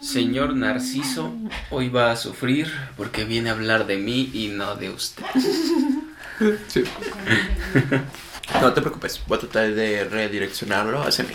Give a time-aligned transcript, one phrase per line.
[0.00, 1.32] Señor Narciso,
[1.70, 5.24] hoy va a sufrir porque viene a hablar de mí y no de usted.
[6.68, 6.82] Sí.
[8.62, 11.34] No te preocupes, voy a tratar de redireccionarlo hacia mí.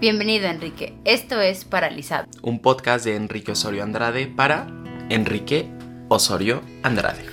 [0.00, 2.26] Bienvenido Enrique, esto es Paralizado.
[2.42, 4.66] Un podcast de Enrique Osorio Andrade para
[5.08, 5.70] Enrique
[6.08, 7.24] Osorio Andrade.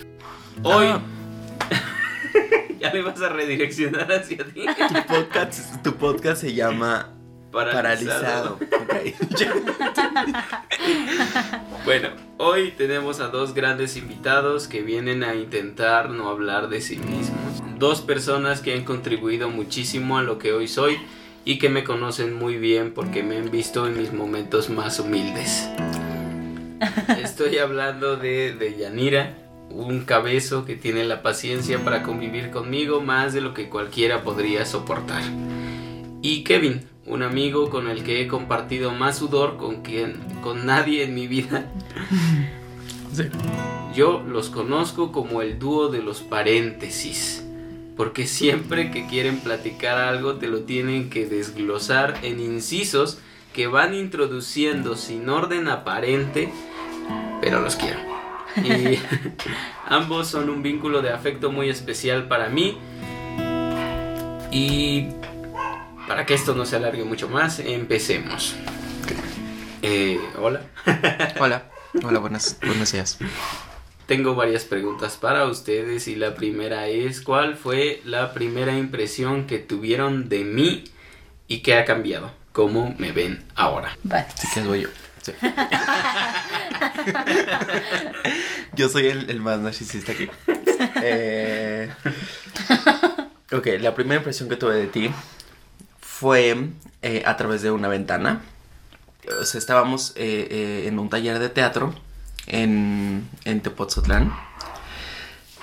[0.64, 1.02] Hoy Ah,
[2.82, 4.66] ya me vas a redireccionar hacia ti.
[4.78, 7.14] tu, podcast, tu podcast se llama
[7.52, 8.58] Paralizado.
[8.60, 8.96] Ok.
[11.84, 16.98] Bueno, hoy tenemos a dos grandes invitados que vienen a intentar no hablar de sí
[16.98, 17.62] mismos.
[17.80, 21.00] Dos personas que han contribuido muchísimo a lo que hoy soy
[21.44, 25.68] y que me conocen muy bien porque me han visto en mis momentos más humildes.
[27.22, 29.41] Estoy hablando de, de Yanira,
[29.74, 34.66] un cabezo que tiene la paciencia para convivir conmigo más de lo que cualquiera podría
[34.66, 35.24] soportar.
[36.22, 41.04] Y Kevin, un amigo con el que he compartido más sudor con quien con nadie
[41.04, 41.66] en mi vida.
[43.14, 43.24] Sí.
[43.94, 47.44] Yo los conozco como el dúo de los paréntesis,
[47.98, 53.20] porque siempre que quieren platicar algo te lo tienen que desglosar en incisos
[53.54, 56.54] que van introduciendo sin orden aparente,
[57.42, 58.11] pero los quiero.
[58.64, 59.00] Y
[59.88, 62.78] ambos son un vínculo de afecto muy especial para mí.
[64.52, 65.08] Y
[66.08, 68.56] para que esto no se alargue mucho más, empecemos.
[69.82, 70.62] Eh, hola.
[71.40, 71.64] Hola,
[72.04, 73.18] hola, buenas, buenos días.
[74.06, 79.58] Tengo varias preguntas para ustedes y la primera es ¿cuál fue la primera impresión que
[79.58, 80.84] tuvieron de mí
[81.48, 82.32] y qué ha cambiado?
[82.52, 83.98] ¿Cómo me ven ahora?
[84.04, 84.28] Vale.
[84.34, 84.90] Así que voy yo.
[85.22, 85.34] Sí.
[88.74, 90.28] yo soy el, el más narcisista aquí.
[91.04, 91.92] Eh,
[93.52, 95.12] ok, la primera impresión que tuve de ti
[96.00, 96.70] fue
[97.02, 98.42] eh, a través de una ventana.
[99.40, 101.94] O sea, estábamos eh, eh, en un taller de teatro
[102.48, 104.34] en, en Tepoztlán.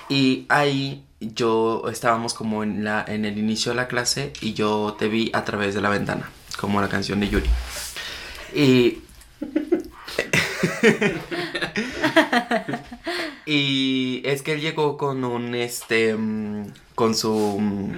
[0.07, 4.95] Y ahí yo estábamos como en, la, en el inicio de la clase y yo
[4.97, 7.49] te vi a través de la ventana, como la canción de Yuri.
[8.55, 9.03] Y.
[13.45, 16.15] y es que él llegó con un este.
[16.15, 17.57] mm, con su.
[17.59, 17.93] mm,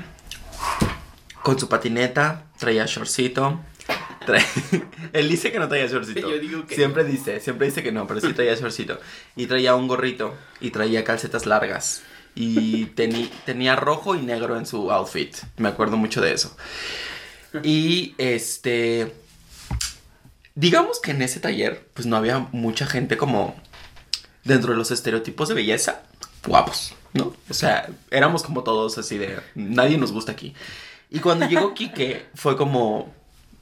[1.44, 3.60] con su patineta, traía shortcito.
[4.28, 4.46] trae-
[5.14, 6.30] él dice que no traía shortcito.
[6.30, 9.00] Yo digo que siempre dice, siempre dice que no, pero sí traía shortcito.
[9.36, 12.04] Y traía un gorrito y traía calcetas largas.
[12.34, 15.36] Y tenía rojo y negro en su outfit.
[15.58, 16.56] Me acuerdo mucho de eso.
[17.64, 19.12] Y este.
[20.56, 23.56] Digamos que en ese taller, pues no había mucha gente como
[24.44, 26.04] dentro de los estereotipos de belleza,
[26.46, 27.34] guapos, ¿no?
[27.50, 29.40] O sea, éramos como todos así de.
[29.56, 30.54] Nadie nos gusta aquí.
[31.10, 33.14] Y cuando llegó Quique, fue como.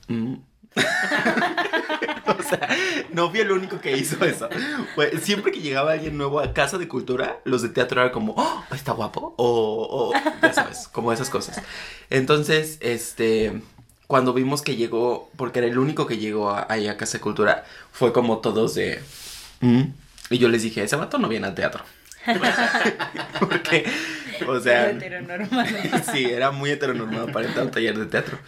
[0.07, 0.35] mm.
[0.75, 2.69] o sea,
[3.11, 4.47] no fui el único que hizo eso.
[4.95, 8.33] Fue- siempre que llegaba alguien nuevo a casa de cultura, los de teatro eran como,
[8.37, 9.33] oh, está guapo.
[9.37, 11.61] O, o, ya sabes, como esas cosas.
[12.09, 13.61] Entonces, este.
[14.09, 17.21] Cuando vimos que llegó, porque era el único que llegó a- ahí a Casa de
[17.21, 19.03] Cultura, fue como todos de.
[19.59, 19.83] "Mm".
[20.31, 21.83] Y yo les dije, ese vato no viene al teatro.
[23.39, 23.85] porque,
[24.47, 24.89] o sea.
[24.89, 25.67] Heteronormado.
[26.11, 28.39] sí, era muy heteronormado para entrar a un taller de teatro.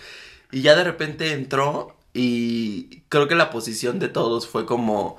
[0.51, 5.17] Y ya de repente entró y creo que la posición de todos fue como...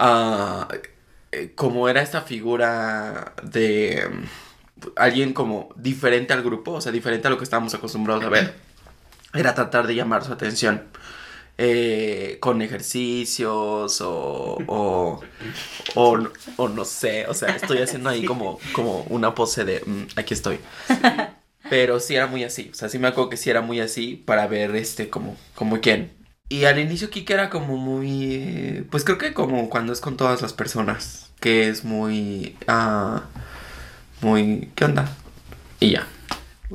[0.00, 7.26] eh, como era esta figura de mm, alguien como diferente al grupo, o sea, diferente
[7.28, 8.71] a lo que estábamos acostumbrados a ver.
[9.34, 10.82] Era tratar de llamar su atención.
[11.58, 15.20] eh, con ejercicios o, o,
[15.94, 16.18] o,
[16.56, 20.34] o no sé, o sea, estoy haciendo ahí como, como una pose de "Mm, aquí
[20.34, 20.60] estoy.
[21.68, 24.16] Pero sí era muy así, o sea, sí me acuerdo que sí era muy así
[24.16, 26.12] para ver este como, como quién.
[26.48, 30.42] Y al inicio Kike era como muy, pues creo que como cuando es con todas
[30.42, 33.24] las personas, que es muy, ah,
[34.20, 35.08] muy, ¿qué onda?
[35.80, 36.06] Y ya.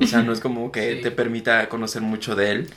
[0.00, 1.02] O sea, no es como que Sí.
[1.02, 2.70] te permita conocer mucho de él.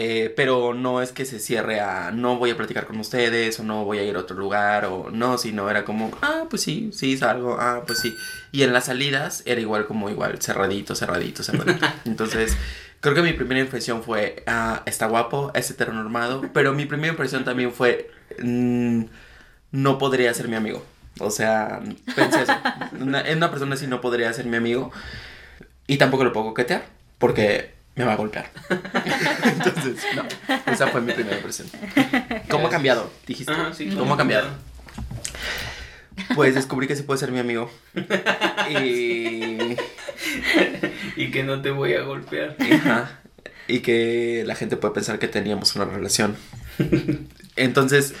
[0.00, 3.64] eh, pero no es que se cierre a no voy a platicar con ustedes o
[3.64, 6.90] no voy a ir a otro lugar o no, sino era como, ah, pues sí,
[6.92, 8.14] sí, salgo, ah, pues sí.
[8.52, 11.84] Y en las salidas era igual como igual, cerradito, cerradito, cerradito.
[12.04, 12.56] Entonces,
[13.00, 17.44] creo que mi primera impresión fue, ah, está guapo, es heteronormado, pero mi primera impresión
[17.44, 18.08] también fue,
[18.40, 19.02] mm,
[19.72, 20.84] no podría ser mi amigo.
[21.18, 21.80] O sea,
[22.14, 22.52] pensé eso.
[23.00, 24.92] Una, una persona así no podría ser mi amigo.
[25.88, 26.84] Y tampoco lo puedo coquetear,
[27.18, 28.50] porque me va a golpear.
[29.42, 30.24] Entonces, no.
[30.72, 31.68] Esa fue mi primera impresión.
[32.48, 33.10] ¿Cómo ha cambiado?
[33.26, 33.50] Dijiste.
[33.50, 34.48] Ajá, sí, ¿Cómo ha cambiado?
[36.36, 37.70] Pues descubrí que sí puede ser mi amigo.
[38.70, 39.76] Y
[41.16, 42.56] y que no te voy a golpear.
[42.60, 43.20] Ajá.
[43.66, 46.36] Y que la gente puede pensar que teníamos una relación.
[47.56, 48.14] Entonces,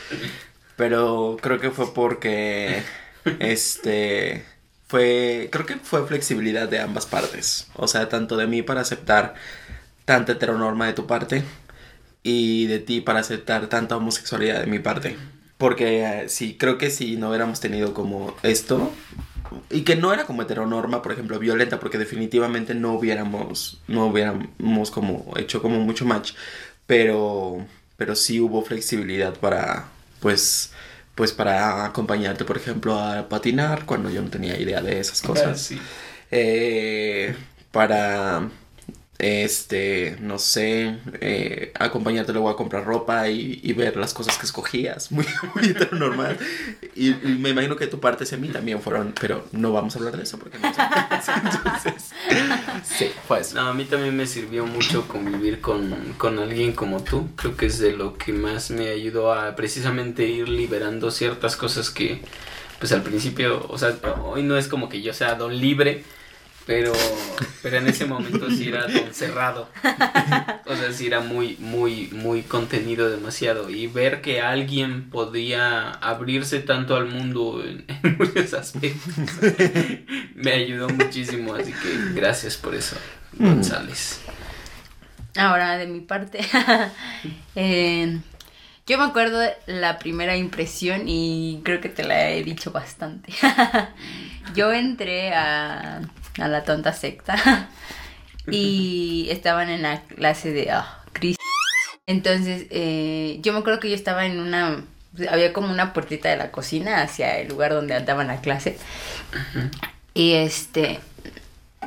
[0.76, 2.82] pero creo que fue porque,
[3.38, 4.44] este,
[4.88, 7.68] fue, creo que fue flexibilidad de ambas partes.
[7.74, 9.34] O sea, tanto de mí para aceptar
[10.04, 11.44] tanta heteronorma de tu parte
[12.22, 15.16] y de ti para aceptar tanta homosexualidad de mi parte.
[15.58, 18.92] Porque eh, sí, creo que si no hubiéramos tenido como esto,
[19.70, 24.90] y que no era como heteronorma, por ejemplo, violenta, porque definitivamente no hubiéramos, no hubiéramos
[24.90, 26.32] como hecho como mucho match,
[26.86, 29.88] pero, pero sí hubo flexibilidad para,
[30.20, 30.72] pues,
[31.18, 35.60] pues para acompañarte, por ejemplo, a patinar cuando yo no tenía idea de esas cosas.
[35.60, 35.76] Sí.
[36.30, 37.34] Eh,
[37.72, 38.48] para
[39.18, 44.46] este, no sé, eh, acompañarte luego a comprar ropa y, y ver las cosas que
[44.46, 46.38] escogías, muy, muy normal.
[46.94, 50.16] Y, me imagino que tu parte hacia mí también fueron, pero no vamos a hablar
[50.16, 50.68] de eso porque no.
[50.68, 52.12] Entonces,
[52.84, 53.42] sí, fue.
[53.54, 57.28] No, a mí también me sirvió mucho convivir con, con alguien como tú.
[57.34, 61.90] Creo que es de lo que más me ayudó a precisamente ir liberando ciertas cosas
[61.90, 62.20] que,
[62.78, 66.04] pues al principio, o sea, hoy no es como que yo sea don libre,
[66.68, 66.92] pero,
[67.62, 69.70] pero en ese momento sí era don cerrado.
[70.66, 73.70] O sea, sí era muy, muy, muy contenido demasiado.
[73.70, 79.14] Y ver que alguien podía abrirse tanto al mundo en, en muchos aspectos
[80.34, 81.54] me ayudó muchísimo.
[81.54, 82.96] Así que gracias por eso,
[83.32, 84.20] González.
[85.36, 86.40] Ahora, de mi parte,
[87.56, 88.18] eh,
[88.86, 93.32] yo me acuerdo de la primera impresión y creo que te la he dicho bastante.
[94.54, 96.02] yo entré a,
[96.38, 97.68] a la tonta secta
[98.50, 101.42] y estaban en la clase de ah, Cristo.
[102.06, 104.84] Entonces, eh, yo me acuerdo que yo estaba en una.
[105.30, 108.78] Había como una puertita de la cocina hacia el lugar donde daban la clase.
[110.14, 111.00] Y este.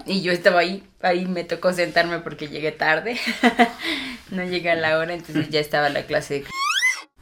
[0.05, 3.17] Y yo estaba ahí, ahí me tocó sentarme porque llegué tarde.
[4.29, 6.43] no llegué a la hora, entonces ya estaba la clase.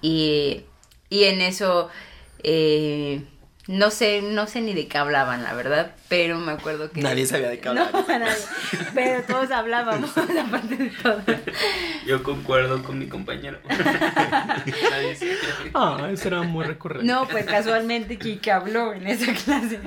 [0.01, 0.65] Y,
[1.09, 1.89] y en eso,
[2.43, 3.23] eh,
[3.71, 7.01] no sé, no sé ni de qué hablaban, la verdad, pero me acuerdo que...
[7.03, 8.03] Nadie sabía de qué No, hablar.
[8.19, 8.33] nadie,
[8.95, 11.21] pero todos hablábamos, aparte de todo.
[12.07, 13.59] Yo concuerdo con mi compañero.
[13.69, 15.37] Nadie se-
[15.75, 17.05] Ah, eso era muy recurrente.
[17.05, 19.79] No, pues casualmente Kike habló en esa clase.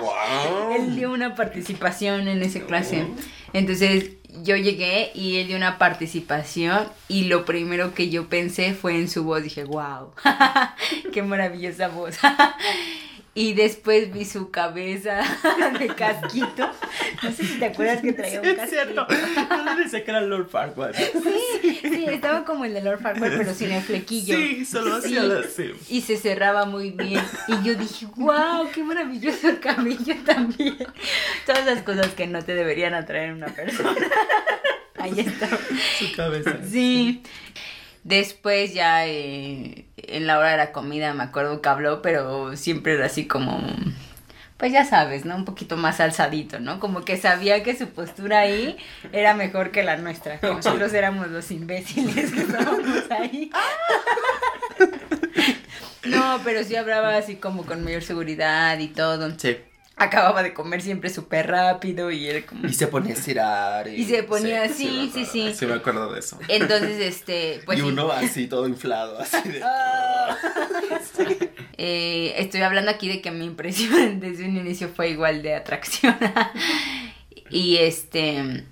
[0.00, 0.72] Wow.
[0.76, 3.06] Él dio una participación en esa clase.
[3.52, 4.12] Entonces
[4.42, 9.08] yo llegué y él dio una participación y lo primero que yo pensé fue en
[9.10, 9.42] su voz.
[9.42, 10.12] Dije, wow,
[11.12, 12.16] qué maravillosa voz.
[13.32, 15.20] Y después vi su cabeza
[15.78, 16.68] de casquito.
[17.22, 18.82] No sé si te acuerdas que traía un es casquito.
[18.82, 19.06] cierto.
[19.48, 20.94] No le decía que era Lord Farquaad.
[20.94, 24.36] Sí, sí, estaba como el de Lord Farquaad, pero sin el flequillo.
[24.36, 25.70] Sí, solo hacía sí.
[25.88, 27.22] Y se cerraba muy bien.
[27.46, 30.76] Y yo dije, wow, qué maravilloso el cabello también.
[31.46, 33.94] Todas las cosas que no te deberían atraer una persona.
[34.98, 35.48] Ahí está.
[35.98, 36.58] Su cabeza.
[36.68, 37.22] Sí.
[38.02, 42.94] Después ya eh, en la hora de la comida me acuerdo que habló, pero siempre
[42.94, 43.62] era así como,
[44.56, 45.36] pues ya sabes, ¿no?
[45.36, 46.80] Un poquito más alzadito, ¿no?
[46.80, 48.76] Como que sabía que su postura ahí
[49.12, 50.38] era mejor que la nuestra.
[50.38, 53.50] que Nosotros éramos los imbéciles que estábamos ahí.
[56.04, 59.30] No, pero sí hablaba así como con mayor seguridad y todo.
[59.38, 59.58] Sí.
[60.02, 62.66] Acababa de comer siempre súper rápido y era como...
[62.66, 63.86] Y se ponía a estirar.
[63.86, 65.30] Y se ponía- sí, me sí, acuerdo.
[65.30, 65.54] sí.
[65.54, 66.38] Sí, me acuerdo de eso.
[66.48, 67.86] Entonces, este, pues y sí.
[67.88, 69.60] uno así todo inflado, así de.
[69.62, 70.36] Ah.
[71.82, 76.16] Eh, estoy hablando aquí de que mi impresión desde un inicio fue igual de atracción.
[77.50, 78.64] y este.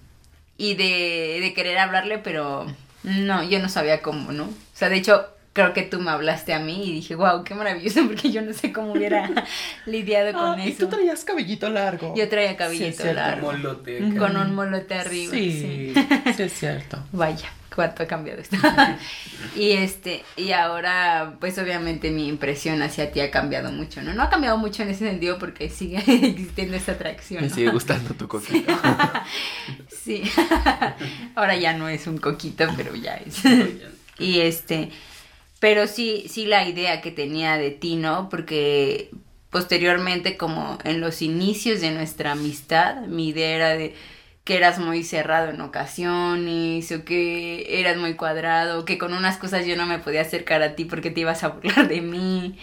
[0.56, 2.66] Y de, de querer hablarle, pero
[3.04, 4.44] no, yo no sabía cómo, ¿no?
[4.44, 7.54] O sea, de hecho, creo que tú me hablaste a mí y dije, wow, qué
[7.54, 9.28] maravilloso, porque yo no sé cómo hubiera
[9.86, 10.84] lidiado con Ah, y eso.
[10.86, 12.14] tú traías cabellito largo.
[12.16, 13.14] Yo traía Sí, cabellito es cierto.
[13.14, 13.52] largo.
[13.52, 15.32] Molote Con un molote arriba.
[15.32, 16.98] Sí, sí, es cierto.
[17.12, 18.56] Vaya, cuánto ha cambiado esto.
[19.56, 24.14] y este, y ahora, pues obviamente mi impresión hacia ti ha cambiado mucho, ¿no?
[24.14, 27.42] No ha cambiado mucho en ese sentido porque sigue existiendo esta atracción.
[27.42, 28.72] Me sigue gustando tu coquito.
[29.90, 30.22] Sí.
[31.34, 33.42] ahora ya no es un coquito, pero ya es.
[34.18, 34.90] y este,
[35.60, 38.28] pero sí, sí la idea que tenía de ti, ¿no?
[38.28, 39.10] Porque
[39.50, 43.94] posteriormente, como en los inicios de nuestra amistad, mi idea era de
[44.44, 49.66] que eras muy cerrado en ocasiones, o que eras muy cuadrado, que con unas cosas
[49.66, 52.58] yo no me podía acercar a ti porque te ibas a burlar de mí,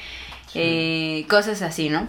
[0.56, 2.08] eh, cosas así, ¿no?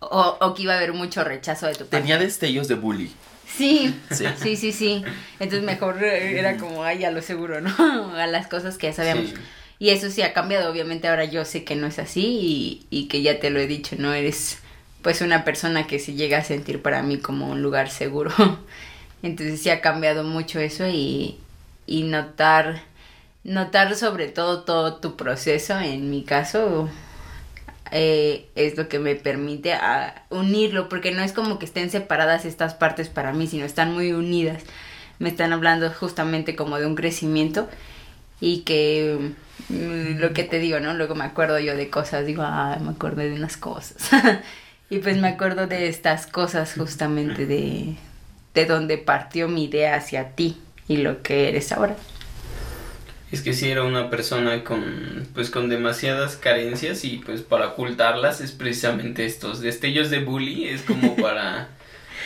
[0.00, 1.98] O, o que iba a haber mucho rechazo de tu parte.
[1.98, 3.10] Tenía destellos de bully.
[3.46, 4.24] Sí, Sí.
[4.40, 5.04] sí, sí, sí.
[5.40, 7.70] Entonces mejor eh, era como, ay, a lo seguro, ¿no?
[8.16, 9.30] A las cosas que ya sabíamos.
[9.30, 9.34] Sí.
[9.80, 13.08] Y eso sí ha cambiado, obviamente ahora yo sé que no es así y, y
[13.08, 14.58] que ya te lo he dicho, no eres
[15.02, 18.30] pues una persona que se llega a sentir para mí como un lugar seguro.
[19.22, 21.38] Entonces sí ha cambiado mucho eso y,
[21.86, 22.82] y notar,
[23.42, 26.90] notar sobre todo todo tu proceso, en mi caso,
[27.90, 32.44] eh, es lo que me permite a unirlo, porque no es como que estén separadas
[32.44, 34.62] estas partes para mí, sino están muy unidas.
[35.18, 37.68] Me están hablando justamente como de un crecimiento
[38.40, 39.32] y que
[39.68, 40.94] lo que te digo, ¿no?
[40.94, 44.10] Luego me acuerdo yo de cosas, digo, ah, me acuerdo de unas cosas.
[44.90, 47.96] y pues me acuerdo de estas cosas justamente de,
[48.54, 50.56] de donde partió mi idea hacia ti
[50.88, 51.96] y lo que eres ahora.
[53.32, 58.40] Es que si era una persona con pues con demasiadas carencias y pues para ocultarlas
[58.40, 61.68] es precisamente estos destellos de bully es como para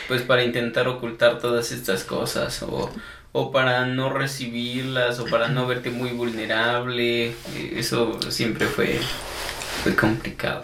[0.07, 2.91] pues para intentar ocultar todas estas cosas o,
[3.37, 7.33] o para no recibirlas o para no verte muy vulnerable, eh,
[7.75, 8.97] eso siempre fue
[9.83, 10.63] fue complicado.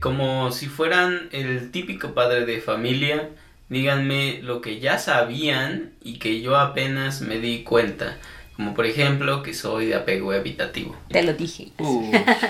[0.00, 3.30] Como si fueran el típico padre de familia,
[3.68, 8.18] díganme lo que ya sabían y que yo apenas me di cuenta.
[8.56, 10.96] Como por ejemplo que soy de apego evitativo.
[11.10, 11.68] Te lo dije.
[11.78, 12.08] Uy,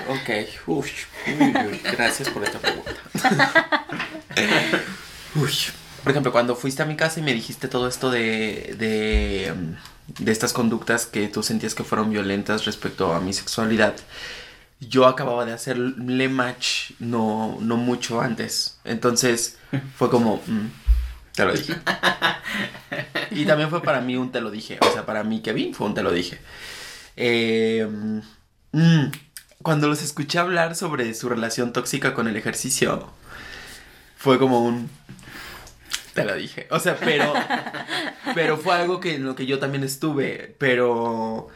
[0.09, 0.31] ok.
[0.67, 0.91] Uy,
[1.39, 2.95] uy, gracias por esta pregunta.
[5.35, 5.53] Uy,
[6.03, 10.25] por ejemplo, cuando fuiste a mi casa y me dijiste todo esto de, de, mm,
[10.25, 13.95] de estas conductas que tú sentías que fueron violentas respecto a mi sexualidad,
[14.81, 18.79] yo acababa de hacerle match no, no mucho antes.
[18.85, 19.59] Entonces
[19.97, 20.67] fue como, mm,
[21.35, 21.75] te lo dije.
[23.31, 24.79] Y también fue para mí un te lo dije.
[24.81, 26.41] O sea, para mí, Kevin, fue un te lo dije.
[27.17, 27.87] Eh,
[28.73, 29.07] mm,
[29.63, 33.13] cuando los escuché hablar sobre su relación tóxica con el ejercicio,
[34.19, 34.91] fue como un
[36.13, 36.67] te lo dije.
[36.71, 37.33] O sea, pero
[38.35, 41.49] pero fue algo que en lo que yo también estuve, pero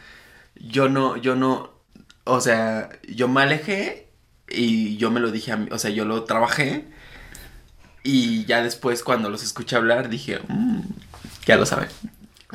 [0.55, 1.71] yo no yo no
[2.23, 4.07] o sea, yo me alejé
[4.47, 6.85] y yo me lo dije a mí, o sea, yo lo trabajé
[8.03, 10.81] y ya después cuando los escuché hablar dije, "Mm,
[11.45, 11.89] ya lo saben.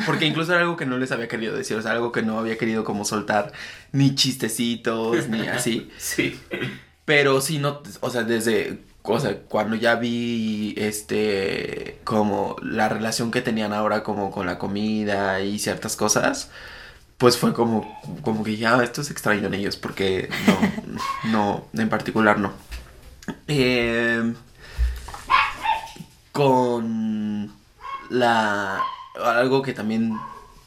[0.07, 2.39] Porque incluso era algo que no les había querido decir, o sea, algo que no
[2.39, 3.53] había querido como soltar
[3.93, 5.91] ni chistecitos, ni así.
[5.99, 6.39] Sí.
[7.05, 8.79] Pero sí, no, o sea, desde,
[9.15, 14.59] o sea, cuando ya vi, este, como la relación que tenían ahora como con la
[14.59, 16.51] comida y ciertas cosas,
[17.19, 20.29] pues fue como, como que ya, esto es extraño en ellos, porque
[21.25, 21.31] no,
[21.73, 22.53] no, en particular no.
[23.47, 24.35] Eh,
[26.33, 27.53] con
[28.11, 28.83] la,
[29.23, 30.19] algo que también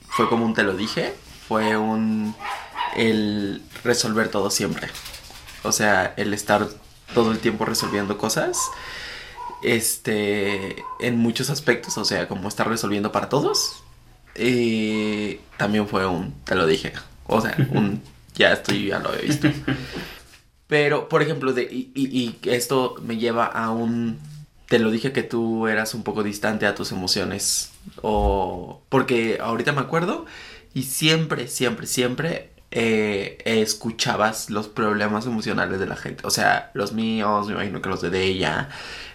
[0.09, 1.13] fue como un te lo dije,
[1.47, 2.35] fue un,
[2.95, 4.89] el resolver todo siempre.
[5.63, 6.67] O sea, el estar
[7.13, 8.57] todo el tiempo resolviendo cosas.
[9.63, 13.83] Este, en muchos aspectos, o sea, como estar resolviendo para todos.
[14.35, 16.93] Y también fue un, te lo dije.
[17.27, 18.01] O sea, un,
[18.35, 19.49] ya estoy, ya lo había visto.
[20.67, 24.19] Pero, por ejemplo, de, y, y, y esto me lleva a un,
[24.67, 27.71] te lo dije que tú eras un poco distante a tus emociones.
[28.01, 30.25] O, porque ahorita me acuerdo
[30.73, 36.25] y siempre, siempre, siempre eh, escuchabas los problemas emocionales de la gente.
[36.25, 38.69] O sea, los míos, me imagino que los de ella,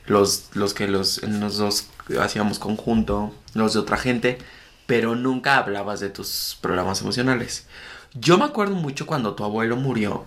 [0.07, 1.89] los, los que los, los dos
[2.21, 4.39] hacíamos conjunto, los de otra gente,
[4.87, 7.67] pero nunca hablabas de tus problemas emocionales.
[8.15, 10.27] Yo me acuerdo mucho cuando tu abuelo murió,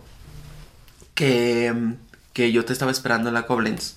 [1.13, 1.73] que,
[2.33, 3.95] que yo te estaba esperando en la Koblenz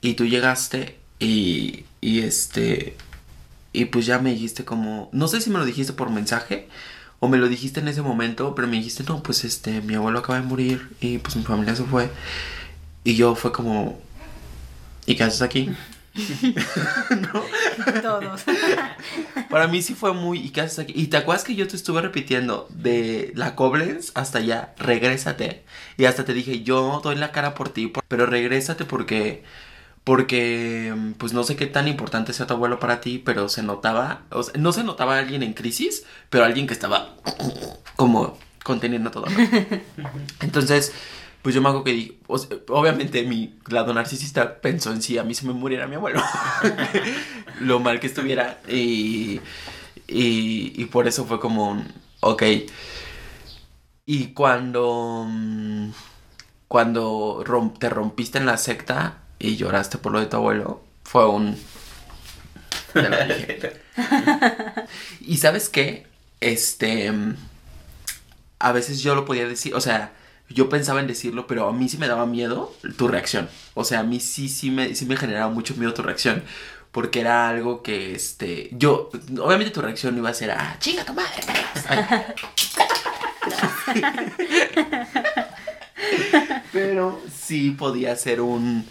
[0.00, 2.96] y tú llegaste y, y este,
[3.72, 6.68] y pues ya me dijiste como, no sé si me lo dijiste por mensaje
[7.20, 10.18] o me lo dijiste en ese momento, pero me dijiste, no, pues este, mi abuelo
[10.18, 12.10] acaba de morir y pues mi familia se fue.
[13.04, 14.00] Y yo fue como,
[15.06, 15.70] ¿y qué haces aquí?
[17.10, 17.42] ¿No?
[18.02, 18.44] Todos.
[19.50, 20.94] Para mí sí fue muy, ¿y qué haces aquí?
[20.96, 25.62] Y te acuerdas que yo te estuve repitiendo de la Koblenz hasta allá, regrésate.
[25.98, 29.44] Y hasta te dije, yo doy la cara por ti, pero regrésate porque
[30.04, 34.22] porque pues no sé qué tan importante sea tu abuelo para ti, pero se notaba,
[34.30, 37.14] o sea, no se notaba alguien en crisis, pero alguien que estaba
[37.96, 39.26] como conteniendo todo.
[39.26, 39.36] ¿no?
[40.42, 40.92] Entonces,
[41.42, 45.18] pues yo me hago que di- o sea, obviamente mi lado narcisista pensó en si
[45.18, 46.22] a mí se me muriera mi abuelo,
[47.60, 49.40] lo mal que estuviera y,
[50.08, 51.88] y, y por eso fue como, un,
[52.20, 52.42] ok.
[54.06, 55.90] Y cuando, mm,
[56.68, 57.44] cuando
[57.78, 61.58] te rompiste en la secta y lloraste por lo de tu abuelo, fue un...
[62.92, 63.72] te lo dije.
[65.20, 66.06] y sabes qué,
[66.40, 67.12] este,
[68.58, 70.12] a veces yo lo podía decir, o sea,
[70.48, 73.48] yo pensaba en decirlo, pero a mí sí me daba miedo tu reacción.
[73.74, 76.44] O sea, a mí sí, sí me, sí me generaba mucho miedo tu reacción.
[76.92, 81.14] Porque era algo que, este, yo, obviamente tu reacción iba a ser, ah, chinga tu
[81.14, 81.40] madre.
[81.46, 81.86] perras".
[81.88, 82.24] Ay.
[86.72, 88.86] Pero sí podía ser un,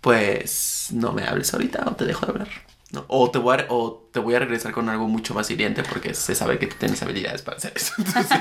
[0.00, 2.48] pues, no me hables ahorita o te dejo de hablar.
[2.92, 3.04] ¿no?
[3.06, 6.12] O, te voy a, o te voy a regresar con algo mucho más hiriente porque
[6.12, 7.92] se sabe que tú tienes habilidades para hacer eso.
[7.98, 8.38] Entonces,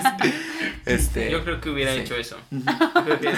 [0.86, 1.30] este...
[1.30, 2.00] Yo creo que hubiera sí.
[2.00, 2.36] hecho eso.
[2.50, 3.36] Que-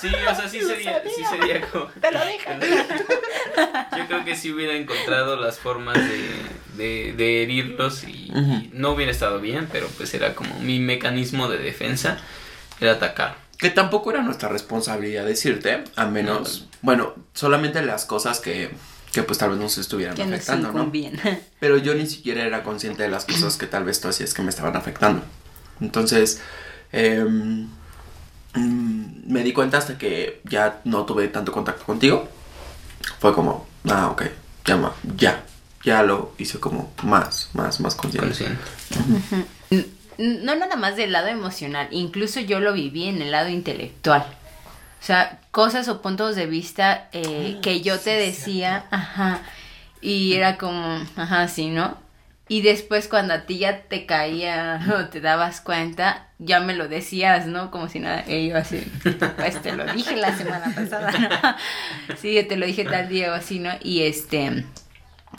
[0.00, 1.86] sí, o sea, sí sería, sí sería como...
[1.86, 2.48] Te lo dije.
[3.98, 6.30] Yo creo que sí hubiera encontrado las formas de,
[6.82, 11.48] de, de herirlos y, y no hubiera estado bien, pero pues era como mi mecanismo
[11.48, 12.18] de defensa,
[12.80, 13.36] era atacar.
[13.60, 18.70] Que tampoco era nuestra responsabilidad decirte, a menos, bueno, solamente las cosas que,
[19.12, 20.84] que pues tal vez nos estuvieran Que nos afectando, ¿no?
[21.60, 24.42] Pero yo ni siquiera era consciente de las cosas que tal vez tú hacías que
[24.42, 25.22] me estaban afectando.
[25.80, 26.40] Entonces,
[26.92, 27.68] em,
[28.54, 32.28] me di cuenta hasta que ya no tuve tanto contacto contigo.
[33.18, 34.22] Fue como, ah, ok,
[34.64, 35.44] ya, ma- ya,
[35.84, 38.28] ya lo hice como más, más, más consciente.
[38.28, 39.90] Consciente.
[40.20, 44.22] No nada más del lado emocional, incluso yo lo viví en el lado intelectual.
[45.00, 49.40] O sea, cosas o puntos de vista eh, Ah, que yo te decía, ajá,
[50.02, 51.96] y era como, ajá, sí, ¿no?
[52.48, 56.88] Y después cuando a ti ya te caía o te dabas cuenta, ya me lo
[56.88, 57.70] decías, ¿no?
[57.70, 58.82] Como si nada, y yo así,
[59.36, 62.16] pues te lo dije la semana pasada, ¿no?
[62.20, 63.70] Sí, te lo dije tal día o así, ¿no?
[63.80, 64.64] Y este,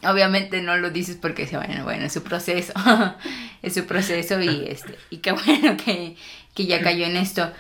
[0.03, 2.74] obviamente no lo dices porque bueno, bueno, es su proceso,
[3.62, 6.15] es su proceso y este, y qué bueno que,
[6.55, 7.51] que ya cayó en esto.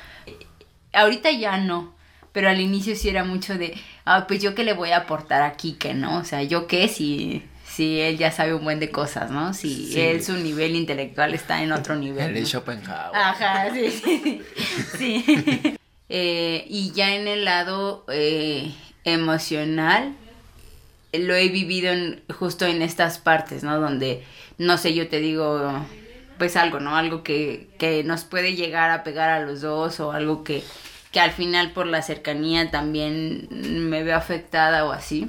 [0.93, 1.93] Ahorita ya no,
[2.33, 3.73] pero al inicio sí era mucho de,
[4.05, 6.87] ah, pues yo qué le voy a aportar aquí, que no, o sea, yo qué
[6.89, 9.53] si, si él ya sabe un buen de cosas, ¿no?
[9.53, 9.99] Si Sí.
[10.01, 12.35] él su nivel intelectual está en otro nivel.
[12.35, 12.47] El ¿no?
[12.49, 13.15] Schopenhauer.
[13.15, 14.41] Ajá, sí, sí, sí.
[14.97, 15.77] sí.
[16.09, 18.73] Eh, y ya en el lado eh,
[19.05, 20.13] emocional,
[21.13, 23.79] lo he vivido en- justo en estas partes, ¿no?
[23.79, 24.23] Donde,
[24.57, 25.73] no sé, yo te digo,
[26.37, 26.95] pues algo, ¿no?
[26.95, 30.63] Algo que, que nos puede llegar a pegar a los dos o algo que,
[31.11, 35.27] que al final por la cercanía también me veo afectada o así.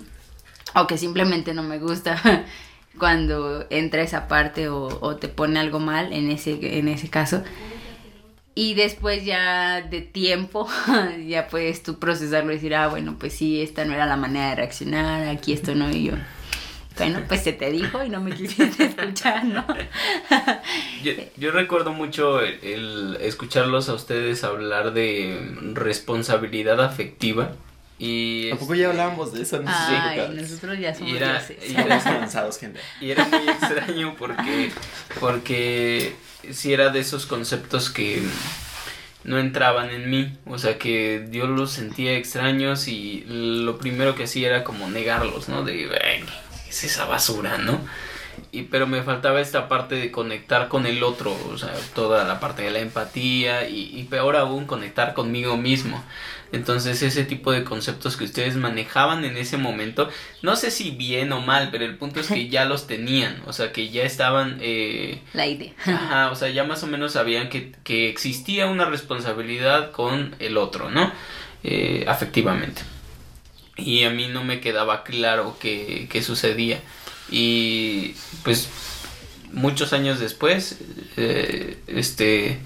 [0.74, 2.20] O que simplemente no me gusta
[2.98, 7.42] cuando entra esa parte o, o te pone algo mal en ese, en ese caso.
[8.54, 10.68] Y después ya de tiempo,
[11.26, 14.50] ya puedes tú procesarlo y decir, ah, bueno, pues sí, esta no era la manera
[14.50, 16.12] de reaccionar, aquí esto no, y yo.
[16.98, 19.64] Bueno, pues se te dijo y no me quisiste escuchar, ¿no?
[21.02, 27.52] Yo, yo recuerdo mucho el, el escucharlos a ustedes hablar de responsabilidad afectiva
[27.98, 29.56] y, ¿A poco ya hablábamos de eso?
[29.56, 30.34] en Ay, épocas?
[30.42, 31.46] nosotros ya somos Y era- y
[32.60, 32.80] gente.
[33.00, 34.70] y era muy extraño porque
[35.20, 36.14] porque
[36.50, 38.22] si era de esos conceptos que
[39.24, 44.24] no entraban en mí, o sea que yo los sentía extraños y lo primero que
[44.24, 45.62] hacía era como negarlos, ¿no?
[45.64, 46.24] De, "Ay,
[46.64, 47.80] ¿qué es esa basura, ¿no?
[48.50, 52.38] Y, pero me faltaba esta parte de conectar con el otro, o sea, toda la
[52.38, 56.02] parte de la empatía y, y peor aún conectar conmigo mismo.
[56.52, 60.10] Entonces ese tipo de conceptos que ustedes manejaban en ese momento,
[60.42, 63.54] no sé si bien o mal, pero el punto es que ya los tenían, o
[63.54, 64.58] sea, que ya estaban...
[64.60, 65.72] Eh, La idea.
[65.86, 70.58] Ajá, o sea, ya más o menos sabían que, que existía una responsabilidad con el
[70.58, 71.10] otro, ¿no?
[71.64, 72.82] Eh, afectivamente.
[73.78, 76.80] Y a mí no me quedaba claro qué, qué sucedía.
[77.32, 78.14] Y
[78.44, 78.68] pues
[79.52, 80.78] muchos años después,
[81.16, 82.58] eh, este,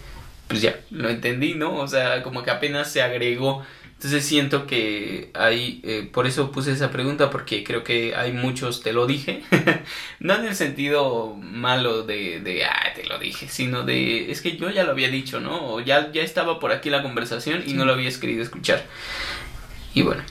[0.48, 1.76] pues ya lo entendí, ¿no?
[1.76, 3.64] O sea, como que apenas se agregó.
[3.94, 8.82] Entonces siento que hay, eh, por eso puse esa pregunta, porque creo que hay muchos,
[8.82, 9.42] te lo dije,
[10.20, 14.58] no en el sentido malo de, de, ah, te lo dije, sino de, es que
[14.58, 15.72] yo ya lo había dicho, ¿no?
[15.72, 18.84] O ya, ya estaba por aquí la conversación y no lo habías querido escuchar.
[19.94, 20.22] Y bueno,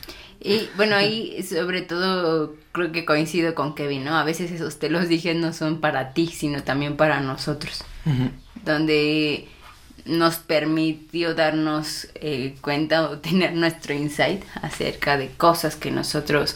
[0.48, 4.16] Y bueno, ahí sobre todo creo que coincido con Kevin, ¿no?
[4.16, 7.84] A veces esos te los dije no son para ti, sino también para nosotros.
[8.64, 9.48] Donde
[10.06, 16.56] nos permitió darnos eh, cuenta o tener nuestro insight acerca de cosas que nosotros...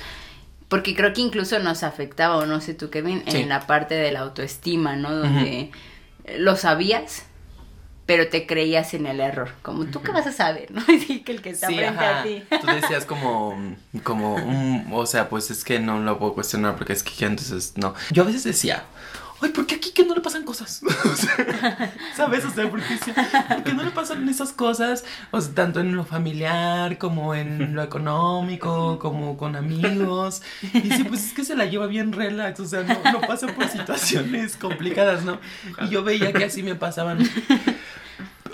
[0.67, 3.37] Porque creo que incluso nos afectaba, o no sé tú, Kevin, Sí.
[3.37, 5.15] en la parte de la autoestima, ¿no?
[5.15, 5.71] Donde
[6.37, 7.25] lo sabías,
[8.09, 9.49] pero te creías en el error.
[9.61, 10.81] Como, ¿tú qué vas a saber, no?
[10.97, 12.21] Así que el que está Sí, frente ajá.
[12.21, 12.41] a ti.
[12.59, 13.55] Tú decías como,
[14.03, 17.73] como, un- o sea, pues es que no lo puedo cuestionar porque es que entonces
[17.75, 17.93] no.
[18.09, 18.83] Yo a veces decía,
[19.41, 20.81] ay, ¿por qué aquí que no le pasan cosas?
[21.05, 22.43] O sea, ¿Sabes?
[22.45, 23.11] O sea, ¿por qué, sí-
[23.47, 25.05] por qué no le pasan esas cosas?
[25.31, 30.41] O sea, tanto en lo familiar como en lo económico, como con amigos.
[30.73, 33.45] Y dice, pues es que se la lleva bien relax, o sea, no, no pasa
[33.47, 35.39] por situaciones complicadas, ¿no?
[35.85, 37.19] Y yo veía que así me pasaban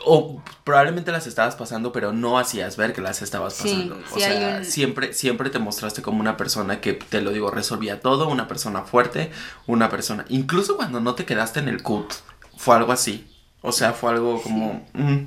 [0.05, 3.95] o probablemente las estabas pasando, pero no hacías ver que las estabas Sí, pasando.
[4.11, 7.51] o sí sea, un- siempre, siempre te mostraste como una persona que, te lo digo,
[7.51, 9.31] resolvía todo, una persona fuerte,
[9.67, 10.25] una persona.
[10.29, 12.13] Incluso cuando no te quedaste en el CUT,
[12.57, 13.27] fue algo así.
[13.61, 14.85] O sea, fue algo como.
[14.93, 15.25] mm,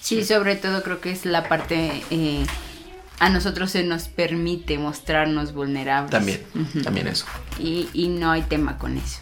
[0.00, 2.02] Sí, sobre todo creo que es la parte...
[2.10, 2.46] Eh,
[3.18, 6.10] a nosotros se nos permite mostrarnos vulnerables.
[6.10, 6.42] También,
[6.82, 7.26] también eso.
[7.58, 9.18] Y, y, no hay tema con eso.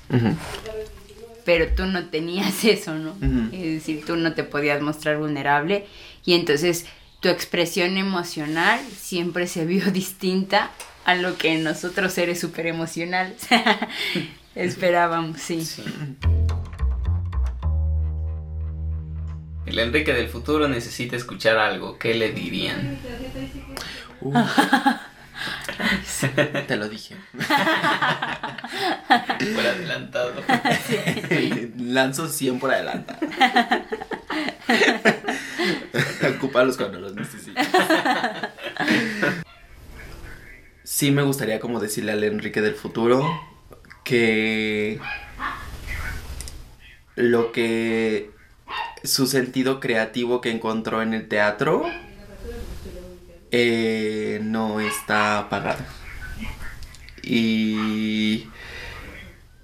[1.48, 3.16] Pero tú no tenías eso, ¿no?
[3.52, 5.86] Es decir, tú no te podías mostrar vulnerable
[6.26, 6.84] y entonces
[7.20, 10.70] tu expresión emocional siempre se vio distinta
[11.06, 13.46] a lo que nosotros seres súper emocionales
[14.54, 15.66] esperábamos, sí.
[19.64, 21.98] El Enrique del futuro necesita escuchar algo.
[21.98, 22.98] ¿Qué le dirían?
[26.66, 27.16] Te lo dije.
[27.32, 27.42] por
[29.66, 30.42] adelantado.
[31.78, 33.18] Lanzo 100 por adelantado.
[36.36, 37.66] Ocuparlos cuando los necesites.
[40.84, 43.26] Sí me gustaría como decirle al Enrique del futuro
[44.04, 45.00] que
[47.14, 48.30] lo que
[49.04, 51.84] su sentido creativo que encontró en el teatro
[53.50, 55.84] eh, no está apagado.
[57.22, 58.46] Y,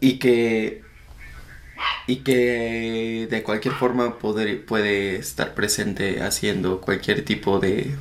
[0.01, 0.83] y que
[2.07, 7.95] y que de cualquier forma poder, puede estar presente haciendo cualquier tipo de,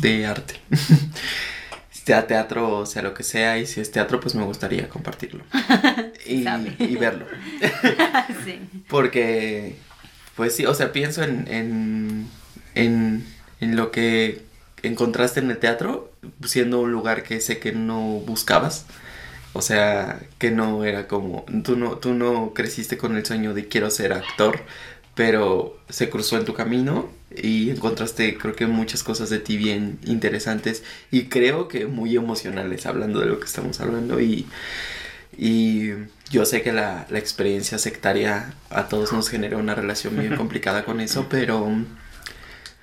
[0.00, 0.56] de arte.
[1.90, 5.44] sea teatro o sea lo que sea, y si es teatro, pues me gustaría compartirlo
[6.26, 6.44] y,
[6.78, 7.26] y verlo.
[8.44, 8.58] sí.
[8.88, 9.76] Porque
[10.36, 12.28] pues sí, o sea, pienso en, en,
[12.74, 13.24] en,
[13.60, 14.42] en lo que
[14.82, 16.12] encontraste en el teatro,
[16.44, 18.86] siendo un lugar que sé que no buscabas.
[19.54, 23.68] O sea, que no era como, tú no, tú no creciste con el sueño de
[23.68, 24.60] quiero ser actor,
[25.14, 29.98] pero se cruzó en tu camino y encontraste creo que muchas cosas de ti bien
[30.04, 34.46] interesantes y creo que muy emocionales hablando de lo que estamos hablando y,
[35.36, 35.90] y
[36.30, 40.84] yo sé que la, la, experiencia sectaria a todos nos genera una relación bien complicada
[40.84, 41.68] con eso, pero,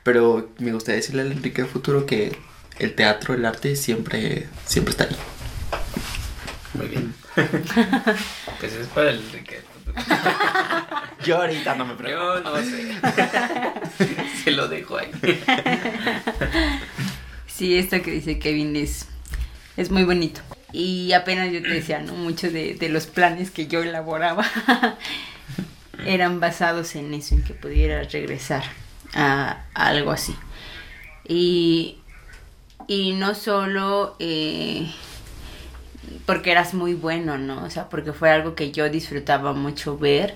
[0.04, 2.36] pero me gustaría decirle al Enrique del futuro que
[2.80, 5.16] el teatro, el arte siempre, siempre está ahí.
[6.74, 7.14] Muy bien.
[8.60, 9.62] pues es para el Enrique
[11.26, 12.44] Yo ahorita no me pregunto.
[12.44, 12.94] Yo no sé.
[14.44, 15.12] Se lo dejo ahí.
[17.48, 19.08] Sí, esto que dice Kevin es,
[19.76, 20.42] es muy bonito.
[20.72, 22.14] Y apenas yo te decía, ¿no?
[22.14, 24.46] Muchos de, los planes que yo elaboraba
[26.06, 28.64] eran basados en eso, en que pudieras regresar
[29.14, 30.36] a, algo así.
[31.28, 31.98] Y,
[32.88, 34.92] y no solo eh,
[36.26, 37.64] porque eras muy bueno, ¿no?
[37.64, 40.36] O sea, porque fue algo que yo disfrutaba mucho ver,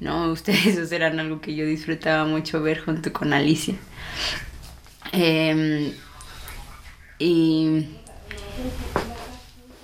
[0.00, 0.28] ¿no?
[0.32, 3.74] Ustedes eran algo que yo disfrutaba mucho ver junto con Alicia.
[5.12, 5.92] Em,
[7.18, 7.86] y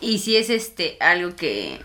[0.01, 1.81] y si es este algo que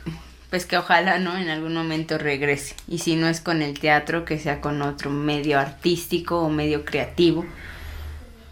[0.53, 4.23] pues que ojalá no en algún momento regrese y si no es con el teatro
[4.23, 7.43] que sea con otro medio artístico o medio creativo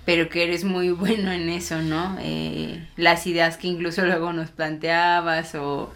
[0.04, 4.50] pero que eres muy bueno en eso no eh, las ideas que incluso luego nos
[4.50, 5.94] planteabas o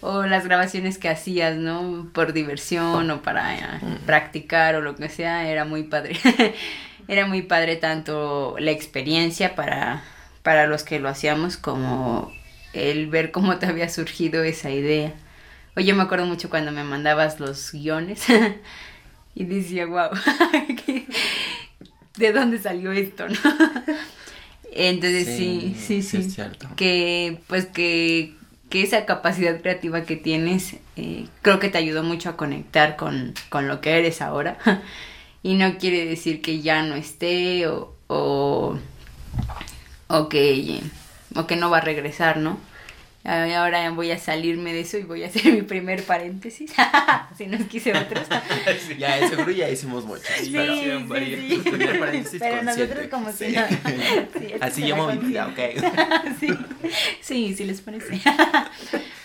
[0.00, 2.08] o las grabaciones que hacías, ¿no?
[2.14, 3.60] Por diversión o para eh,
[4.06, 6.16] practicar o lo que sea, era muy padre.
[7.06, 10.02] era muy padre tanto la experiencia para,
[10.42, 12.32] para los que lo hacíamos como
[12.72, 15.14] el ver cómo te había surgido esa idea.
[15.76, 18.24] Oye, yo me acuerdo mucho cuando me mandabas los guiones
[19.34, 20.10] y decía, wow,
[22.16, 23.28] ¿de dónde salió esto?
[23.28, 23.38] ¿no?
[24.72, 26.18] Entonces sí, sí, sí.
[26.18, 26.68] es cierto.
[26.76, 28.34] Que pues que,
[28.68, 33.34] que, esa capacidad creativa que tienes eh, creo que te ayudó mucho a conectar con,
[33.48, 34.58] con lo que eres ahora.
[35.42, 38.78] y no quiere decir que ya no esté o, o,
[40.08, 40.80] o que
[41.34, 42.58] o que no va a regresar, ¿no?
[43.22, 46.72] Ahora voy a salirme de eso y voy a hacer mi primer paréntesis.
[47.36, 48.26] si no quise otros.
[48.98, 50.26] ya, seguro ya hicimos muchos.
[50.38, 53.62] Sí, pero, sí, sí, paréntesis pero nosotros como si no.
[54.60, 55.58] Así yo mi vida, ok.
[56.40, 56.48] sí,
[57.20, 58.20] sí, sí les parece.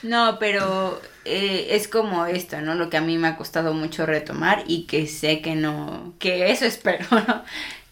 [0.03, 2.75] no, pero eh, es como esto, ¿no?
[2.75, 6.51] Lo que a mí me ha costado mucho retomar y que sé que no, que
[6.51, 7.43] eso espero, ¿no?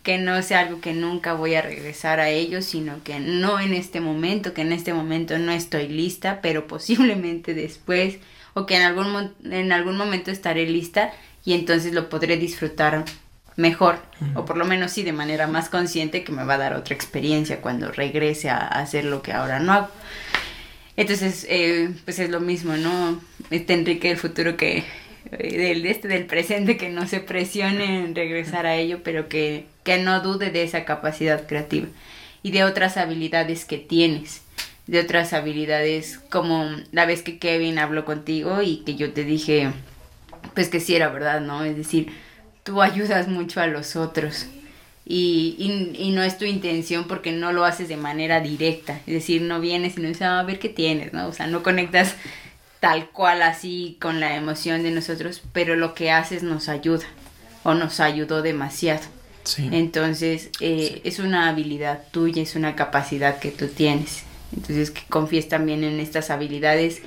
[0.03, 3.73] Que no sea algo que nunca voy a regresar a ello, sino que no en
[3.73, 8.17] este momento, que en este momento no estoy lista, pero posiblemente después
[8.53, 11.11] o que en algún, en algún momento estaré lista
[11.43, 13.05] y entonces lo podré disfrutar
[13.55, 13.99] mejor
[14.35, 16.95] o por lo menos sí de manera más consciente que me va a dar otra
[16.95, 19.89] experiencia cuando regrese a, hacer lo que ahora no hago.
[20.95, 23.19] Entonces, eh, pues es lo mismo, ¿no?
[23.49, 24.83] Este Enrique del futuro que
[25.31, 29.97] del este del presente que no se presione en regresar a ello, pero que, que
[29.97, 31.87] no dude de esa capacidad creativa
[32.43, 34.41] y de otras habilidades que tienes,
[34.85, 39.69] de otras habilidades como la vez que Kevin habló contigo y que yo te dije,
[40.53, 41.63] pues que sí era verdad, ¿no?
[41.63, 42.11] Es decir,
[42.63, 44.47] tú ayudas mucho a los otros.
[45.05, 49.01] Y, y, y, no es tu intención porque no lo haces de manera directa.
[49.05, 51.27] Es decir, no vienes y no dices, ah, a ver qué tienes, ¿no?
[51.27, 52.15] O sea, no conectas
[52.83, 57.05] tal cual así con la emoción de nosotros, pero lo que haces nos ayuda
[57.63, 59.03] o nos ayudó demasiado.
[59.45, 59.69] Sí.
[59.71, 61.01] Entonces, eh, sí.
[61.05, 64.25] es una habilidad tuya, es una capacidad que tú tienes.
[64.53, 67.01] Entonces, que confíes también en estas habilidades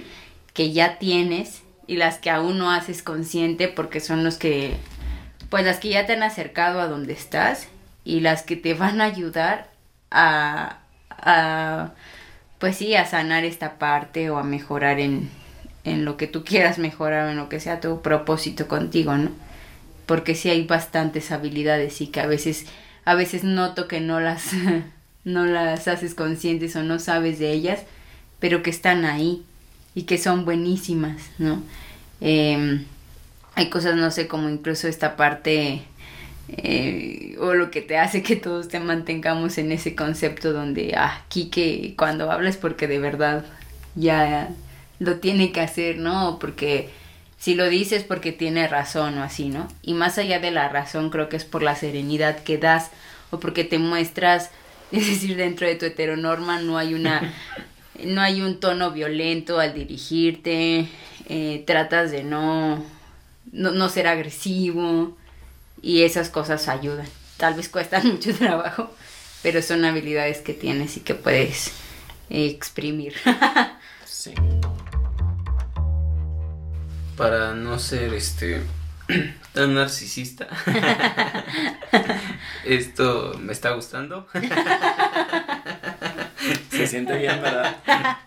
[0.54, 4.78] que ya tienes y las que aún no haces consciente porque son los que,
[5.50, 7.68] pues las que ya te han acercado a donde estás
[8.02, 9.68] y las que te van a ayudar
[10.10, 10.78] a,
[11.10, 11.92] a
[12.58, 15.28] pues sí, a sanar esta parte o a mejorar en,
[15.86, 19.30] en lo que tú quieras mejorar, en lo que sea tu propósito contigo, ¿no?
[20.04, 22.66] Porque sí hay bastantes habilidades y que a veces,
[23.04, 24.50] a veces noto que no las,
[25.24, 27.84] no las haces conscientes o no sabes de ellas,
[28.40, 29.44] pero que están ahí
[29.94, 31.62] y que son buenísimas, ¿no?
[32.20, 32.84] Eh,
[33.54, 35.82] hay cosas, no sé, como incluso esta parte
[36.48, 41.22] eh, o lo que te hace que todos te mantengamos en ese concepto donde ah,
[41.24, 43.44] aquí que cuando hablas porque de verdad
[43.94, 44.50] ya
[44.98, 46.38] lo tiene que hacer, ¿no?
[46.38, 46.90] Porque
[47.38, 49.68] si lo dices porque tiene razón o así, ¿no?
[49.82, 52.90] Y más allá de la razón creo que es por la serenidad que das
[53.30, 54.50] o porque te muestras,
[54.92, 57.34] es decir, dentro de tu heteronorma no hay una
[58.04, 60.88] no hay un tono violento al dirigirte,
[61.28, 62.84] eh, tratas de no,
[63.52, 65.16] no, no ser agresivo,
[65.82, 67.06] y esas cosas ayudan.
[67.36, 68.90] Tal vez cuestan mucho trabajo,
[69.42, 71.72] pero son habilidades que tienes y que puedes
[72.28, 73.14] exprimir.
[74.04, 74.34] sí.
[77.16, 78.60] Para no ser este
[79.52, 80.48] tan narcisista.
[82.64, 84.26] Esto me está gustando.
[86.70, 87.76] Se siente bien, ¿verdad?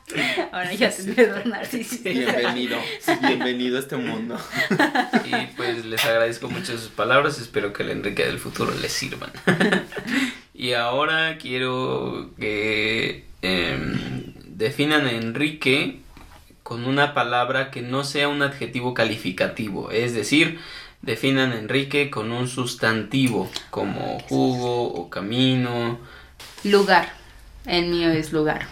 [0.52, 2.10] Ahora ya se me narcisista.
[2.10, 2.78] Bienvenido,
[3.22, 4.38] bienvenido a este mundo.
[5.24, 9.32] Y pues les agradezco mucho sus palabras, espero que el Enrique del futuro les sirvan.
[10.54, 13.78] Y ahora quiero que eh,
[14.48, 16.00] definan a Enrique
[16.70, 20.60] con una palabra que no sea un adjetivo calificativo, es decir,
[21.02, 26.00] definan a Enrique con un sustantivo como jugo o camino.
[26.64, 27.12] Lugar.
[27.66, 28.68] El mío es lugar.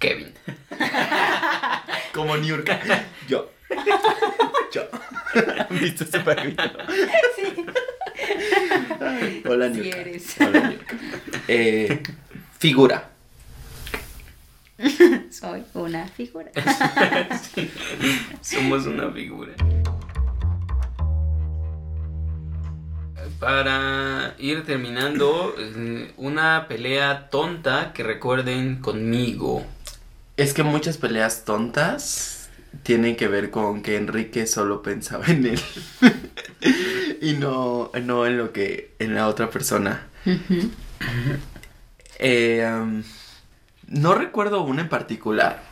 [0.00, 0.34] Kevin.
[2.14, 2.64] Como New
[3.28, 3.52] Yo.
[4.72, 4.82] Yo.
[5.70, 6.64] ¿Viste ese perrito?
[7.36, 7.64] Sí.
[9.48, 10.34] Hola, New Sí eres.
[10.40, 10.78] Hola, New
[11.46, 12.02] eh,
[12.58, 13.09] Figura.
[15.30, 16.50] Soy una figura.
[17.54, 17.70] Sí,
[18.40, 19.52] somos una figura.
[23.38, 29.64] Para ir terminando, eh, una pelea tonta que recuerden conmigo.
[30.36, 32.50] Es que muchas peleas tontas
[32.82, 35.60] tienen que ver con que Enrique solo pensaba en él
[37.20, 40.06] y no, no en lo que en la otra persona.
[42.18, 43.02] Eh, um,
[43.90, 45.62] no recuerdo una en particular.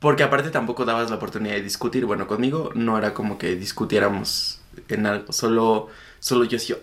[0.00, 2.06] Porque aparte tampoco dabas la oportunidad de discutir.
[2.06, 5.30] Bueno, conmigo no era como que discutiéramos en algo.
[5.32, 6.76] Solo, solo yo decía.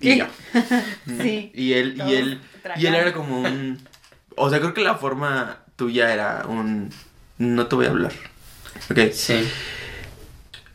[0.00, 0.30] y ya.
[1.20, 1.50] Sí.
[1.54, 2.40] Y él, y él,
[2.76, 3.80] y él era como un.
[4.36, 6.90] O sea, creo que la forma tuya era un.
[7.38, 8.12] No te voy a hablar.
[8.88, 9.10] Ok.
[9.12, 9.48] Sí.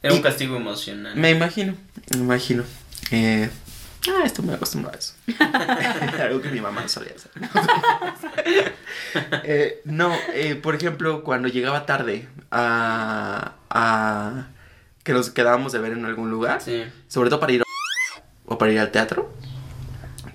[0.04, 1.16] Era un castigo emocional.
[1.16, 1.74] Me imagino,
[2.12, 2.64] me imagino.
[3.12, 3.50] Eh,
[4.10, 5.14] ah, esto me acostumbro a eso.
[6.22, 7.32] Algo que mi mamá solía hacer.
[9.44, 14.48] Eh, no, eh, por ejemplo, cuando llegaba tarde a, a
[15.04, 16.84] que nos quedábamos de ver en algún lugar, Sí.
[17.08, 17.66] sobre todo para ir a-
[18.46, 19.34] o para ir al teatro,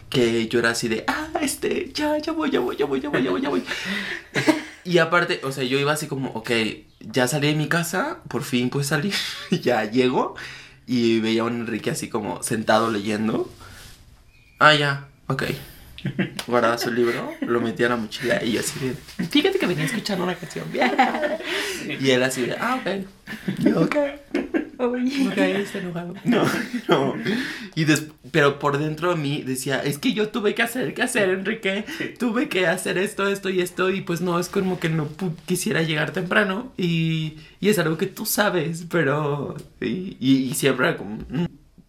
[0.08, 3.08] que yo era así de, ah, este, ya, ya voy, ya voy, ya voy, ya
[3.08, 3.64] voy, ya voy, ya voy.
[4.84, 6.50] Y aparte, o sea, yo iba así como, ok,
[6.98, 9.14] ya salí de mi casa, por fin pude salir,
[9.50, 10.34] ya llego
[10.88, 13.48] y veía a un Enrique así como sentado leyendo.
[14.64, 15.42] Ah, ya, ok.
[16.46, 18.94] Guardaba su libro, lo metía en la mochila y yo así de,
[19.26, 20.70] fíjate que venía escuchando una canción.
[20.72, 20.92] bien".
[22.00, 23.06] Y él así de, ah, ok.
[23.58, 23.96] Yo, ok.
[24.78, 26.14] Ok, está enojado.
[26.24, 26.44] No,
[26.88, 27.14] no.
[27.74, 31.02] Y des- pero por dentro de mí decía, es que yo tuve que hacer, que
[31.02, 31.84] hacer, Enrique.
[32.18, 33.90] Tuve que hacer esto, esto y esto.
[33.90, 35.08] Y pues no, es como que no
[35.46, 36.72] quisiera llegar temprano.
[36.76, 39.56] Y, y es algo que tú sabes, pero...
[39.80, 41.16] Y, y- y siempre era como...
[41.28, 41.46] "Mm".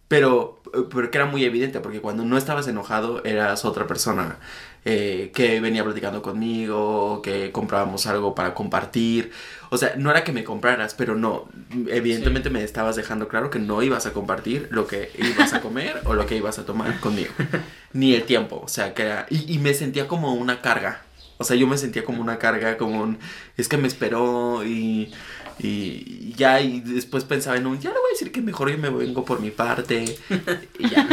[0.08, 4.38] Pero, pero que era muy evidente, porque cuando no estabas enojado eras otra persona
[4.86, 9.32] eh, que venía platicando conmigo, que comprábamos algo para compartir.
[9.70, 11.48] O sea, no era que me compraras, pero no,
[11.88, 16.02] evidentemente me estabas dejando claro que no ibas a compartir lo que ibas a comer
[16.04, 17.32] o lo que ibas a tomar conmigo.
[17.94, 19.26] Ni el tiempo, o sea, que era...
[19.30, 21.02] Y, y me sentía como una carga
[21.38, 23.18] O sea, yo me sentía como una carga, como un,
[23.56, 25.12] es que me esperó y,
[25.58, 28.78] y ya, y después pensaba en un, ya le voy a decir que mejor yo
[28.78, 30.18] me vengo por mi parte
[30.78, 31.06] y ya.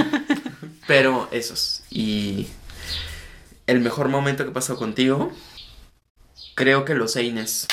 [0.87, 1.83] Pero esos.
[1.89, 2.47] Y
[3.67, 5.31] el mejor momento que pasó contigo,
[6.55, 7.67] creo que los Eines.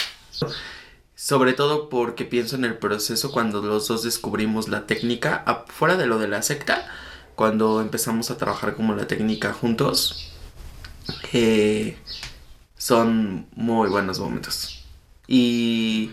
[1.15, 6.07] Sobre todo porque pienso en el proceso cuando los dos descubrimos la técnica, fuera de
[6.07, 6.89] lo de la secta,
[7.35, 10.33] cuando empezamos a trabajar como la técnica juntos,
[11.33, 11.99] eh,
[12.77, 14.85] son muy buenos momentos.
[15.27, 16.13] Y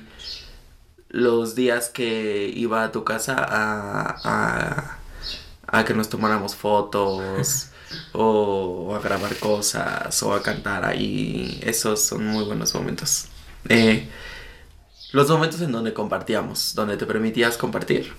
[1.16, 4.98] los días que iba a tu casa a, a,
[5.66, 7.70] a que nos tomáramos fotos
[8.12, 13.28] o a grabar cosas o a cantar ahí, esos son muy buenos momentos.
[13.70, 14.10] Eh,
[15.14, 18.12] los momentos en donde compartíamos, donde te permitías compartir,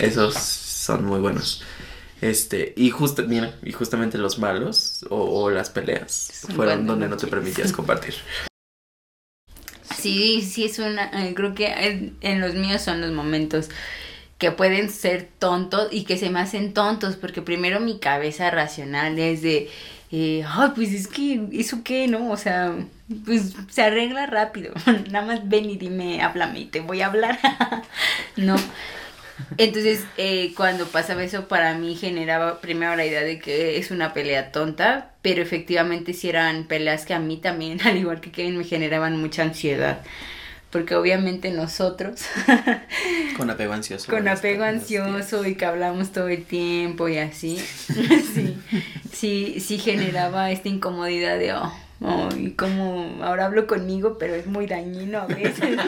[0.00, 1.62] esos son muy buenos.
[2.20, 7.28] Este, y justo, mira, y justamente los malos o, las peleas fueron donde no te
[7.28, 8.14] permitías compartir.
[10.00, 13.68] Sí, sí es una, eh, creo que en, los míos son los momentos
[14.38, 19.18] que pueden ser tontos y que se me hacen tontos, porque primero mi cabeza racional
[19.18, 19.68] es de,
[20.10, 22.30] eh, ay, pues es que, ¿eso qué, no?
[22.30, 22.74] O sea,
[23.24, 24.72] pues se arregla rápido.
[25.10, 27.38] Nada más ven y dime, háblame y te voy a hablar.
[28.36, 28.56] no.
[29.56, 34.12] Entonces, eh, cuando pasaba eso, para mí generaba primero la idea de que es una
[34.14, 38.58] pelea tonta, pero efectivamente si eran peleas que a mí también, al igual que Kevin,
[38.58, 40.02] me generaban mucha ansiedad
[40.70, 42.22] porque obviamente nosotros
[43.36, 47.58] con apego ansioso con apego ansioso y que hablamos todo el tiempo y así.
[48.32, 48.56] Sí.
[49.12, 54.46] Sí sí generaba esta incomodidad de oh, oh, y como ahora hablo conmigo pero es
[54.46, 55.82] muy dañino a veces ¿no?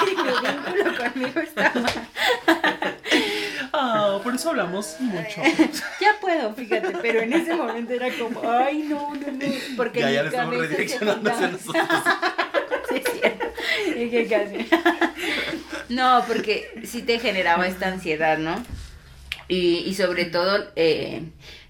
[0.00, 2.60] sí mi vínculo conmigo está mal
[4.44, 5.40] eso hablamos mucho.
[6.00, 10.10] ya puedo, fíjate, pero en ese momento era como, ay, no, no, no, porque ya,
[10.10, 11.84] ya le estamos redireccionando hacia nosotros.
[12.90, 13.46] sí, es cierto.
[13.96, 14.68] Dije casi.
[15.88, 18.62] no, porque sí te generaba esta ansiedad, ¿no?
[19.48, 21.22] Y, y sobre todo eh,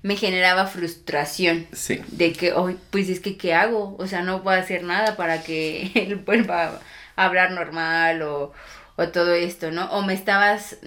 [0.02, 1.68] me generaba frustración.
[1.72, 2.02] Sí.
[2.08, 3.94] De que, oh, pues es que, ¿qué hago?
[4.00, 6.80] O sea, no puedo hacer nada para que él vuelva
[7.14, 8.52] a hablar normal o,
[8.96, 9.86] o todo esto, ¿no?
[9.92, 10.78] O me estabas,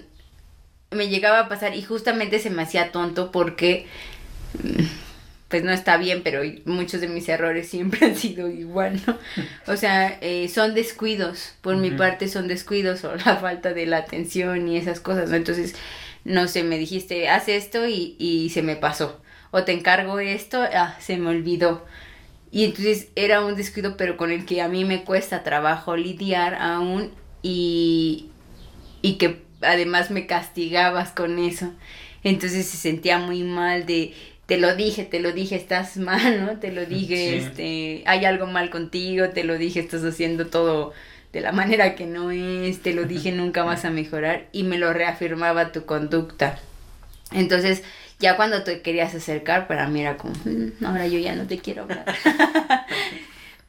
[0.90, 3.86] me llegaba a pasar y justamente se me hacía tonto porque
[5.48, 9.18] pues no está bien, pero muchos de mis errores siempre han sido igual, ¿no?
[9.66, 13.98] O sea, eh, son descuidos, por mi parte son descuidos o la falta de la
[13.98, 15.36] atención y esas cosas, ¿no?
[15.36, 15.74] Entonces,
[16.24, 19.20] no sé, me dijiste, haz esto y, y se me pasó,
[19.50, 21.84] o te encargo esto, ah, se me olvidó.
[22.50, 26.54] Y entonces era un descuido, pero con el que a mí me cuesta trabajo lidiar
[26.54, 28.30] aún y,
[29.02, 31.72] y que además me castigabas con eso.
[32.24, 34.14] Entonces se sentía muy mal de
[34.46, 36.58] te lo dije, te lo dije, estás mal, ¿no?
[36.58, 40.94] Te lo dije, este, hay algo mal contigo, te lo dije, estás haciendo todo
[41.34, 44.78] de la manera que no es, te lo dije, nunca vas a mejorar y me
[44.78, 46.58] lo reafirmaba tu conducta.
[47.32, 47.82] Entonces,
[48.18, 51.58] ya cuando te querías acercar, para mí era como, mm, ahora yo ya no te
[51.58, 52.06] quiero hablar.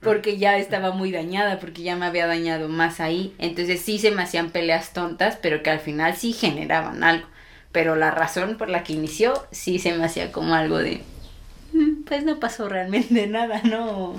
[0.02, 3.36] porque ya estaba muy dañada, porque ya me había dañado más ahí.
[3.38, 7.28] Entonces sí se me hacían peleas tontas, pero que al final sí generaban algo
[7.72, 11.02] pero la razón por la que inició sí se me hacía como algo de
[11.74, 14.16] mm, pues no pasó realmente nada, ¿no?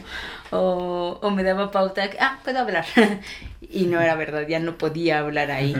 [0.50, 2.84] O, o me daba pauta, ah, puedo hablar.
[3.60, 5.74] y no era verdad, ya no podía hablar ahí.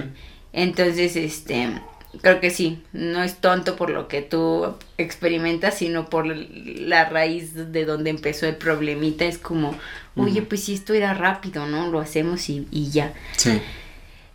[0.53, 1.81] Entonces, este,
[2.21, 7.73] creo que sí, no es tonto por lo que tú experimentas, sino por la raíz
[7.73, 9.25] de donde empezó el problemita.
[9.25, 9.77] Es como,
[10.17, 11.91] oye, pues si esto era rápido, ¿no?
[11.91, 13.15] Lo hacemos y, y ya.
[13.37, 13.61] Sí.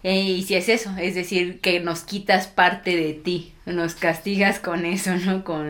[0.04, 4.60] Eh, y si es eso, es decir, que nos quitas parte de ti, nos castigas
[4.60, 5.44] con eso, ¿no?
[5.44, 5.68] Con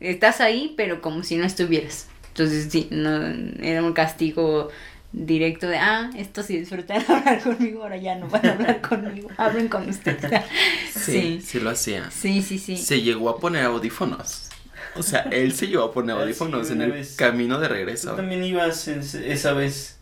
[0.00, 2.08] estás ahí, pero como si no estuvieras.
[2.28, 3.24] Entonces, sí, no
[3.62, 4.70] era un castigo
[5.14, 9.28] directo de, ah, esto sí disfrutan hablar conmigo, ahora ya no van a hablar conmigo,
[9.36, 10.42] hablen con ustedes.
[10.90, 12.10] sí, sí, lo hacía.
[12.10, 12.76] Sí, sí, sí.
[12.76, 14.48] Se llegó a poner audífonos.
[14.96, 18.10] O sea, él se llevó a poner audífonos en el camino de regreso.
[18.10, 19.93] Tú también ibas esa vez.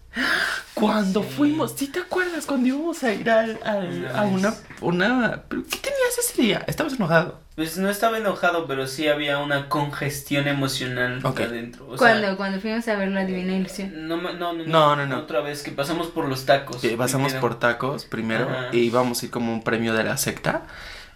[0.75, 2.47] Cuando fuimos, ¿sí te acuerdas?
[2.47, 5.43] Cuando íbamos a ir al, a una, una...
[5.49, 6.65] ¿Qué tenías ese día?
[6.67, 7.41] ¿Estabas enojado?
[7.55, 11.87] Pues no estaba enojado, pero sí había una congestión emocional adentro.
[11.99, 12.37] ¿Cuándo?
[12.39, 14.09] Cuando fuimos a ver la Divina Ilusión.
[14.09, 16.83] No, no, no, no, Otra vez, que pasamos por los tacos.
[16.97, 20.63] pasamos por tacos primero y íbamos a ir como un premio de la secta.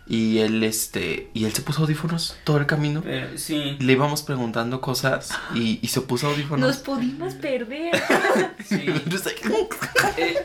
[0.09, 3.03] Y él, este, y él se puso audífonos todo el camino.
[3.05, 3.77] Eh, sí.
[3.81, 6.65] Le íbamos preguntando cosas y, y se puso audífonos.
[6.65, 7.91] Nos pudimos perder.
[8.69, 8.87] sí.
[10.19, 10.37] Eh,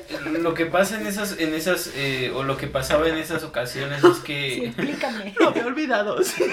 [0.41, 4.03] lo que pasa en esas, en esas, eh, o lo que pasaba en esas ocasiones
[4.03, 5.33] es Sí, que, explícame.
[5.39, 6.21] Lo había olvidado.
[6.23, 6.43] sí.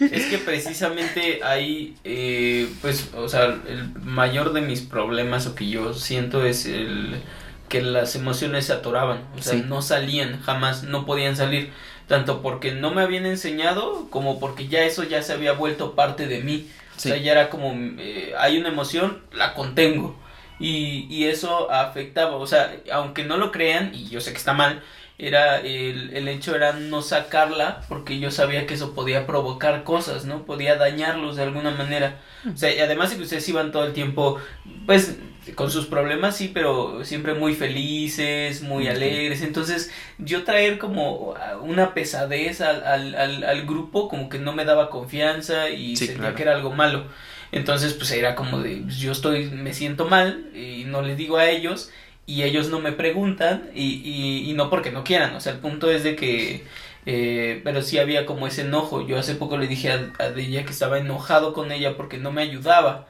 [0.00, 5.68] es que precisamente hay, eh, pues, o sea, el mayor de mis problemas o que
[5.68, 7.16] yo siento es el
[7.68, 9.64] que las emociones se atoraban, o sea, Sí.
[9.66, 11.70] no salían, jamás, no podían salir,
[12.08, 16.26] tanto porque no me habían enseñado como porque ya eso ya se había vuelto parte
[16.26, 17.10] de mí, Sí.
[17.10, 20.16] o sea, ya era como, eh, hay una emoción, la contengo.
[20.58, 24.54] Y, y eso afectaba, o sea, aunque no lo crean, y yo sé que está
[24.54, 24.82] mal,
[25.18, 30.24] era el, el hecho era no sacarla porque yo sabía que eso podía provocar cosas,
[30.26, 30.44] ¿no?
[30.44, 32.18] Podía dañarlos de alguna manera.
[32.52, 34.38] O sea, y además de que ustedes iban todo el tiempo,
[34.86, 35.16] pues,
[35.54, 39.42] con sus problemas, sí, pero siempre muy felices, muy alegres.
[39.42, 44.64] Entonces, yo traer como una pesadez al, al, al, al grupo, como que no me
[44.64, 46.34] daba confianza y Sí, sentía claro.
[46.34, 47.06] que era algo malo.
[47.52, 51.36] Entonces, pues era como de, pues, yo estoy, me siento mal y no les digo
[51.38, 51.90] a ellos
[52.26, 55.58] y ellos no me preguntan y, y, y no porque no quieran, o sea, el
[55.60, 56.64] punto es de que,
[57.06, 59.06] eh, pero sí había como ese enojo.
[59.06, 62.32] Yo hace poco le dije a, a ella que estaba enojado con ella porque no
[62.32, 63.06] me ayudaba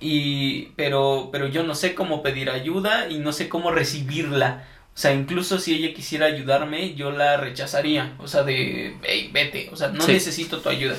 [0.00, 4.64] y, pero, pero yo no sé cómo pedir ayuda y no sé cómo recibirla.
[4.94, 8.14] O sea, incluso si ella quisiera ayudarme, yo la rechazaría.
[8.18, 9.68] O sea, de, hey, vete.
[9.70, 10.12] O sea, no Sí.
[10.12, 10.96] necesito tu ayuda.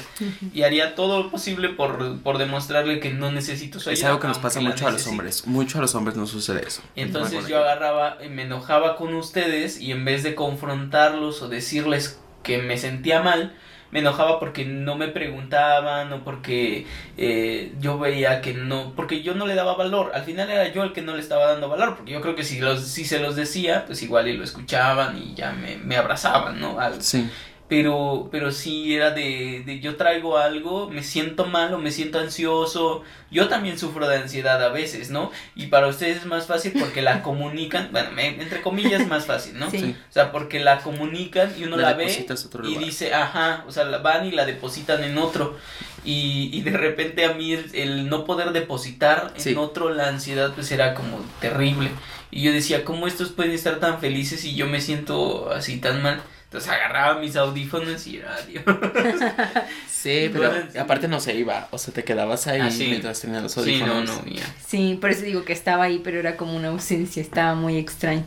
[0.53, 3.99] Y haría todo lo posible por, por demostrarle que no necesito su ayuda.
[3.99, 5.47] Es algo que nos pasa mucho a los hombres.
[5.47, 6.83] Mucho a los hombres nos sucede eso.
[6.95, 11.49] Y entonces yo agarraba, y me enojaba con ustedes y en vez de confrontarlos o
[11.49, 13.55] decirles que me sentía mal,
[13.91, 16.85] me enojaba porque no me preguntaban o porque
[17.17, 20.11] eh, yo veía que no, porque yo no le daba valor.
[20.13, 22.43] Al final era yo el que no le estaba dando valor, porque yo creo que
[22.43, 25.95] si, los, si se los decía, pues igual y lo escuchaban y ya me, me
[25.97, 26.79] abrazaban, ¿no?
[26.79, 27.29] Al- Sí.
[27.69, 32.19] Pero pero sí era de, de yo traigo algo, me siento mal o me siento
[32.19, 33.03] ansioso.
[33.29, 35.31] Yo también sufro de ansiedad a veces, ¿no?
[35.53, 39.25] Y para ustedes es más fácil porque la comunican, bueno, me- entre comillas es más
[39.25, 39.69] fácil, ¿no?
[39.69, 39.95] Sí.
[40.09, 43.71] O sea, porque la comunican y uno La la, ve otro y dice, ajá, o
[43.71, 45.57] sea, la van y la depositan en otro.
[46.05, 49.49] Y, y de repente a mí el, el no poder depositar Sí.
[49.49, 51.89] en otro la ansiedad pues era como terrible.
[52.31, 56.01] Y yo decía, ¿cómo estos pueden estar tan felices y yo me siento así tan
[56.01, 56.21] mal?
[56.47, 58.63] Entonces agarraba mis audífonos y era adiós.
[59.89, 61.67] Sí, pero Entonces- aparte no se iba.
[61.71, 62.85] O sea, te quedabas ahí Ah, sí.
[62.87, 64.25] mientras tenías los Sí, no, audífonos.
[64.25, 64.43] no, ya.
[64.65, 68.23] Sí, por eso digo que estaba ahí, pero era como una ausencia, estaba muy extraño.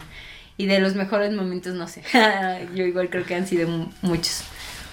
[0.58, 2.02] Y de los mejores momentos, no sé.
[2.74, 4.42] Yo igual creo que han sido mu- muchos,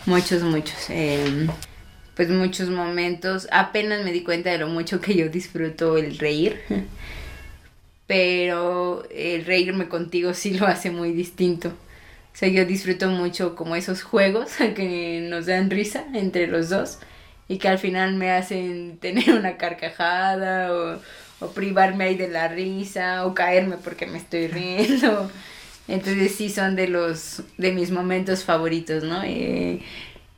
[0.05, 0.77] muchos, muchos.
[0.89, 1.47] eh,
[2.15, 3.47] pues muchos momentos.
[3.51, 6.61] Apenas me di cuenta de lo mucho que yo disfruto el reír.
[8.07, 11.73] Pero el reírme contigo sí lo hace muy distinto.
[12.37, 16.99] O sea, yo disfruto mucho como esos juegos que nos dan risa entre los dos
[17.47, 20.99] y que al final me hacen tener una carcajada o,
[21.39, 25.31] o privarme ahí de la risa o caerme porque me estoy riendo.
[25.87, 29.23] Entonces sí son de los de mis momentos favoritos, ¿no?
[29.23, 29.79] Eh,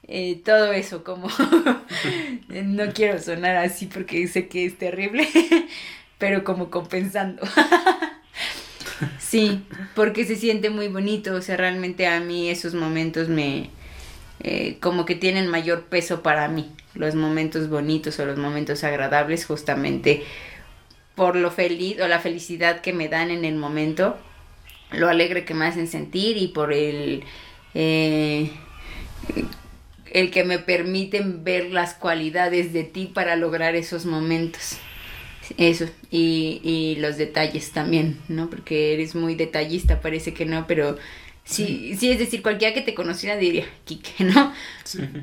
[0.07, 1.27] eh, todo eso como
[2.47, 5.27] no quiero sonar así porque sé que es terrible,
[6.17, 7.41] pero como compensando.
[9.19, 9.63] Sí,
[9.95, 13.69] porque se siente muy bonito, o sea, realmente a mí esos momentos me,
[14.41, 19.45] eh, como que tienen mayor peso para mí, los momentos bonitos o los momentos agradables,
[19.45, 20.23] justamente
[21.15, 24.17] por lo feliz o la felicidad que me dan en el momento,
[24.91, 27.23] lo alegre que me hacen sentir y por el,
[27.73, 28.51] eh,
[30.11, 34.79] el que me permiten ver las cualidades de ti para lograr esos momentos.
[35.57, 38.49] Eso, y, y los detalles también, ¿no?
[38.49, 40.97] Porque eres muy detallista, parece que no, pero
[41.43, 44.53] sí, sí, es decir, cualquiera que te conociera diría, Kike, ¿no?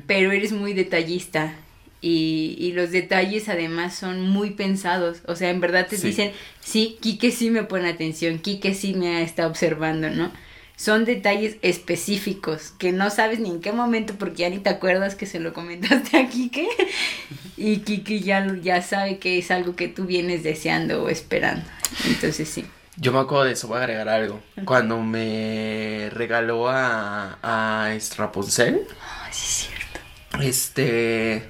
[0.05, 1.55] Pero eres muy detallista.
[1.99, 5.21] Y, y los detalles además son muy pensados.
[5.25, 6.07] O sea, en verdad te Sí.
[6.09, 10.31] dicen, sí, Kike sí me pone atención, Kike sí me está observando, ¿no?
[10.77, 15.15] Son detalles específicos que no sabes ni en qué momento porque ya ni te acuerdas
[15.15, 16.67] que se lo comentaste a Kike
[17.57, 21.65] y Kike ya, ya sabe que es algo que tú vienes deseando o esperando.
[22.05, 22.65] Entonces sí.
[22.95, 24.39] Yo me acuerdo de eso, voy a agregar algo.
[24.65, 28.87] Cuando me regaló a, a Rapunzel,
[29.23, 29.99] Ay, sí es cierto.
[30.41, 31.43] este,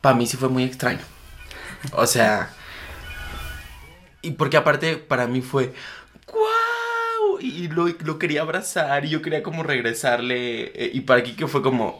[0.00, 1.00] para mí sí fue muy extraño.
[1.92, 2.50] O sea,
[4.22, 5.72] y porque aparte para mí fue.
[7.44, 10.72] Y lo, lo quería abrazar y yo quería como regresarle.
[10.74, 11.98] eh, y para aquí que fue como,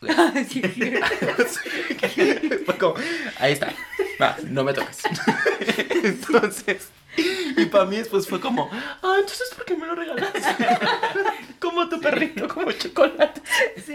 [0.48, 0.62] Sí.
[2.66, 2.94] Fue como,
[3.38, 3.72] ahí está,
[4.20, 4.98] va, no me toques.
[6.04, 6.88] Entonces,
[7.56, 10.40] y para mí después fue como, ah, entonces ¿por qué me lo regalaste?
[11.60, 13.40] como tu perrito, como chocolate.
[13.86, 13.92] Sí,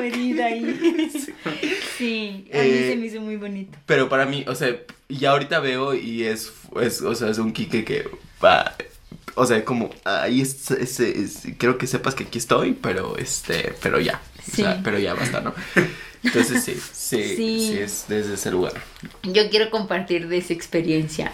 [0.00, 1.10] herida ahí.
[1.96, 3.78] Sí, a mí Eh, se me hizo muy bonito.
[3.86, 4.74] Pero para mí, o sea,
[5.08, 8.08] ya ahorita veo y es, es o sea, es un Quique que
[8.42, 8.74] va,
[9.34, 13.74] o sea, como, ahí es, es- es- quiero que sepas que aquí estoy, pero este,
[13.82, 14.80] pero ya, o sea, Sí.
[14.84, 15.54] pero ya basta, ¿no?
[16.22, 17.78] Entonces sí, sí, sí, Sí.
[17.78, 18.74] es desde ese lugar.
[19.24, 21.32] Yo quiero compartir de esa experiencia.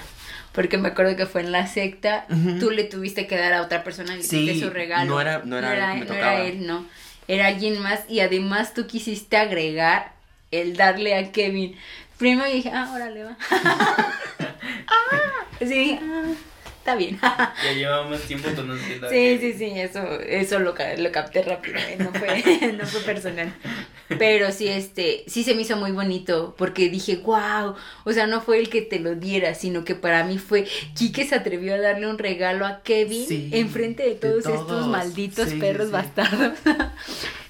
[0.53, 2.27] Porque me acuerdo que fue en la secta,
[2.59, 5.05] tú le tuviste que dar a otra persona le Sí, su regalo.
[5.09, 6.87] no era- no era él que me no era él, no.
[7.29, 8.01] Era alguien más.
[8.09, 10.15] Y además tú quisiste agregar
[10.51, 11.77] el darle a Kevin.
[12.17, 13.37] Primero dije, ah, órale, va.
[14.89, 16.25] ah, sí, dije, ah,
[16.89, 17.19] está bien.
[17.65, 19.07] Ya llevamos tiempo conociendo.
[19.07, 19.41] a Sí, Kevin.
[19.41, 21.97] sí, sí, eso, eso lo, lo capté rápido, ¿eh?
[21.99, 23.53] no fue, no fue personal.
[24.19, 27.75] Pero sí, este, sí se me hizo muy bonito, porque dije, wow,
[28.05, 30.67] o sea, no fue el que te lo diera, sino que para mí fue,
[30.97, 34.87] Quique se atrevió a darle un regalo a Kevin Sí, enfrente de de todos, estos
[34.87, 35.93] malditos Sí, perros sí.
[35.93, 36.59] bastardos.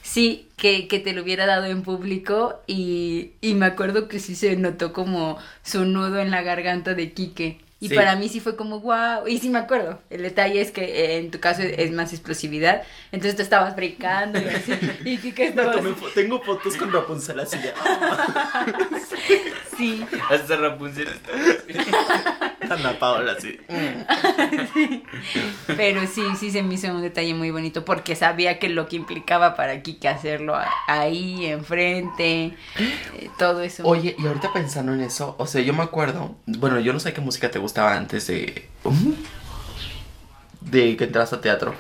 [0.03, 4.35] Sí, que, que te lo hubiera dado en público y, y me acuerdo que sí
[4.37, 7.59] se notó como su nudo en la garganta de Quique.
[7.81, 7.95] Y Sí.
[7.95, 9.29] para mí sí fue como wow.
[9.29, 10.01] Y sí me acuerdo.
[10.11, 12.83] El detalle es que eh, en tu caso es, es más explosividad.
[13.13, 14.73] Entonces tú estabas brincando y así.
[15.05, 15.81] Y estaba así.
[15.83, 17.73] fo- tengo fotos con Rapunzel así de,
[19.77, 20.05] Sí.
[20.29, 23.57] Hasta Rapunzel estaba Ana Paola así.
[25.77, 28.97] Pero sí, sí se me hizo un detalle muy bonito porque sabía que lo que
[28.97, 30.57] implicaba para Kike hacerlo
[30.87, 33.85] ahí, enfrente, eh, todo eso.
[33.87, 37.13] Oye, y ahorita pensando en eso, o sea, yo me acuerdo, bueno, yo no sé
[37.13, 38.67] qué música te gustaba antes de
[40.63, 41.75] de que entras a teatro,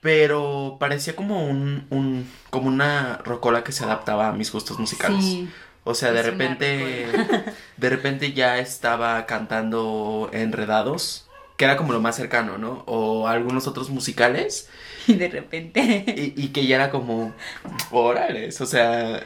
[0.00, 5.24] pero parecía como un, un como una rocola que se adaptaba a mis gustos musicales.
[5.24, 5.50] Sí.
[5.84, 7.06] O sea, de repente
[7.76, 11.26] de repente ya estaba cantando Enredados,
[11.56, 12.82] que era como lo más cercano, ¿no?
[12.86, 14.68] O algunos otros musicales
[15.08, 16.04] Y de repente.
[16.16, 17.32] y, y que ya era como,
[17.90, 19.20] órales, o sea,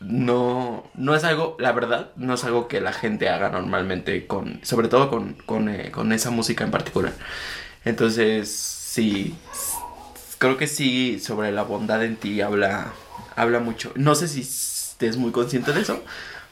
[0.00, 4.60] no, no es algo, la verdad, no es algo que la gente haga normalmente con,
[4.64, 7.14] sobre todo con, con, eh, con esa música en particular.
[7.84, 9.34] Entonces, sí,
[10.38, 12.92] creo que sí, sobre la bondad en ti habla,
[13.34, 13.92] habla mucho.
[13.94, 16.02] No sé si estés muy consciente de eso,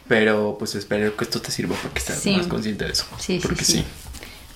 [0.09, 2.36] pero pues espero que esto te sirva porque estás Sí.
[2.36, 3.04] más consciente de eso.
[3.18, 3.84] Sí, sí, porque sí.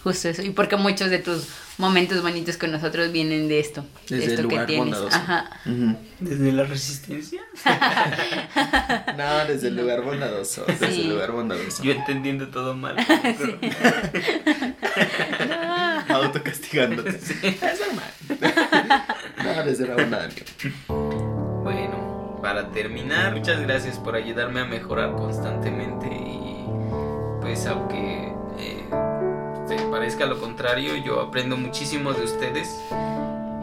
[0.03, 0.43] Justo eso.
[0.43, 1.47] Y porque muchos de tus
[1.77, 3.85] momentos bonitos con nosotros vienen de esto.
[4.09, 5.15] de Desde el lugar bondadoso.
[5.17, 5.51] Ajá.
[6.21, 7.41] Desde la resistencia.
[9.17, 11.03] No, desde el lugar bondadoso, desde Sí.
[11.03, 11.83] el lugar bondadoso.
[11.83, 12.97] Yo entendiendo todo mal.
[13.23, 13.59] pero-
[16.09, 17.11] autocastigándote.
[17.43, 18.13] Es normal.
[19.45, 21.61] no, desde la bondad, amigo.
[21.63, 26.65] Bueno, para terminar, muchas gracias por ayudarme a mejorar constantemente y
[27.41, 28.89] pues aunque eh,
[29.77, 32.81] te parezca lo contrario, yo aprendo muchísimo de ustedes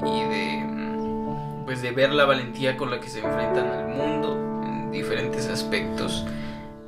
[0.06, 4.62] y de mm, pues de ver la valentía con la que se enfrentan al mundo
[4.64, 6.26] en diferentes aspectos,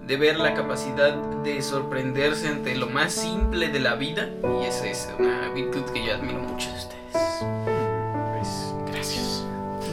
[0.07, 1.13] de ver la capacidad
[1.43, 4.29] de sorprenderse ante lo más simple de la vida
[4.61, 7.43] y esa es una virtud que yo admiro mucho de ustedes.
[8.31, 9.45] Pues gracias.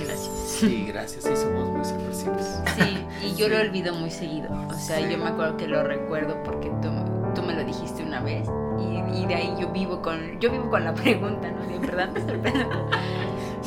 [0.04, 0.34] Gracias.
[0.46, 1.24] Sí, gracias.
[1.24, 2.46] Sí, somos muy sorpresivos.
[2.76, 4.48] Sí, y yo lo olvido muy seguido.
[4.68, 6.90] O sea, yo me acuerdo que lo recuerdo porque tú,
[7.36, 8.48] tú me lo dijiste una vez
[8.80, 11.66] y, y de ahí yo vivo con yo vivo con la pregunta, ¿no?
[11.66, 12.90] De verdad me sorprendo.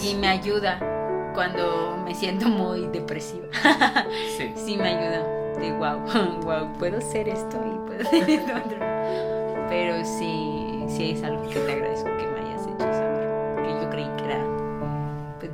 [0.02, 0.80] Y me ayuda
[1.34, 3.48] cuando me siento muy depresiva.
[4.38, 4.54] Sí.
[4.56, 5.24] Sí me ayuda.
[5.60, 6.00] De wow,
[6.44, 8.78] wow, puedo ser esto y puedo ser esto otro.
[9.68, 13.56] Pero sí, sí es algo que te agradezco que me hayas hecho saber.
[13.56, 14.42] Porque yo creí que era
[15.40, 15.52] pues.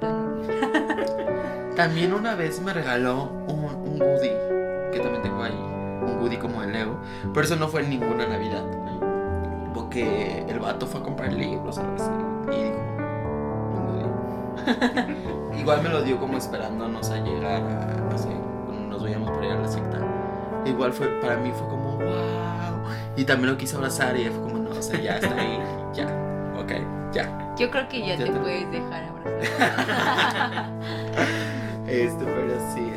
[1.76, 4.30] También una vez me regaló un, un Woody,
[4.94, 5.35] que también tengo
[7.34, 8.64] pero eso no fue en ninguna Navidad.
[9.74, 12.12] Porque el vato fue a comprar libros algo así,
[12.58, 12.76] y dijo.
[15.60, 18.30] Igual me lo dio como esperándonos a llegar a, no sé,
[18.90, 20.00] nos veíamos por ir a la secta.
[20.66, 22.06] Igual fue, para mí fue como, wow.
[23.16, 25.60] Y también lo quise abrazar y fue como, no, o sea, ya está ahí,
[25.94, 26.08] ya,
[26.60, 26.72] ok,
[27.14, 27.54] ya.
[27.58, 30.70] Yo creo que ya Ya te te- puedes dejar abrazar.
[31.88, 32.92] Este, pero sí,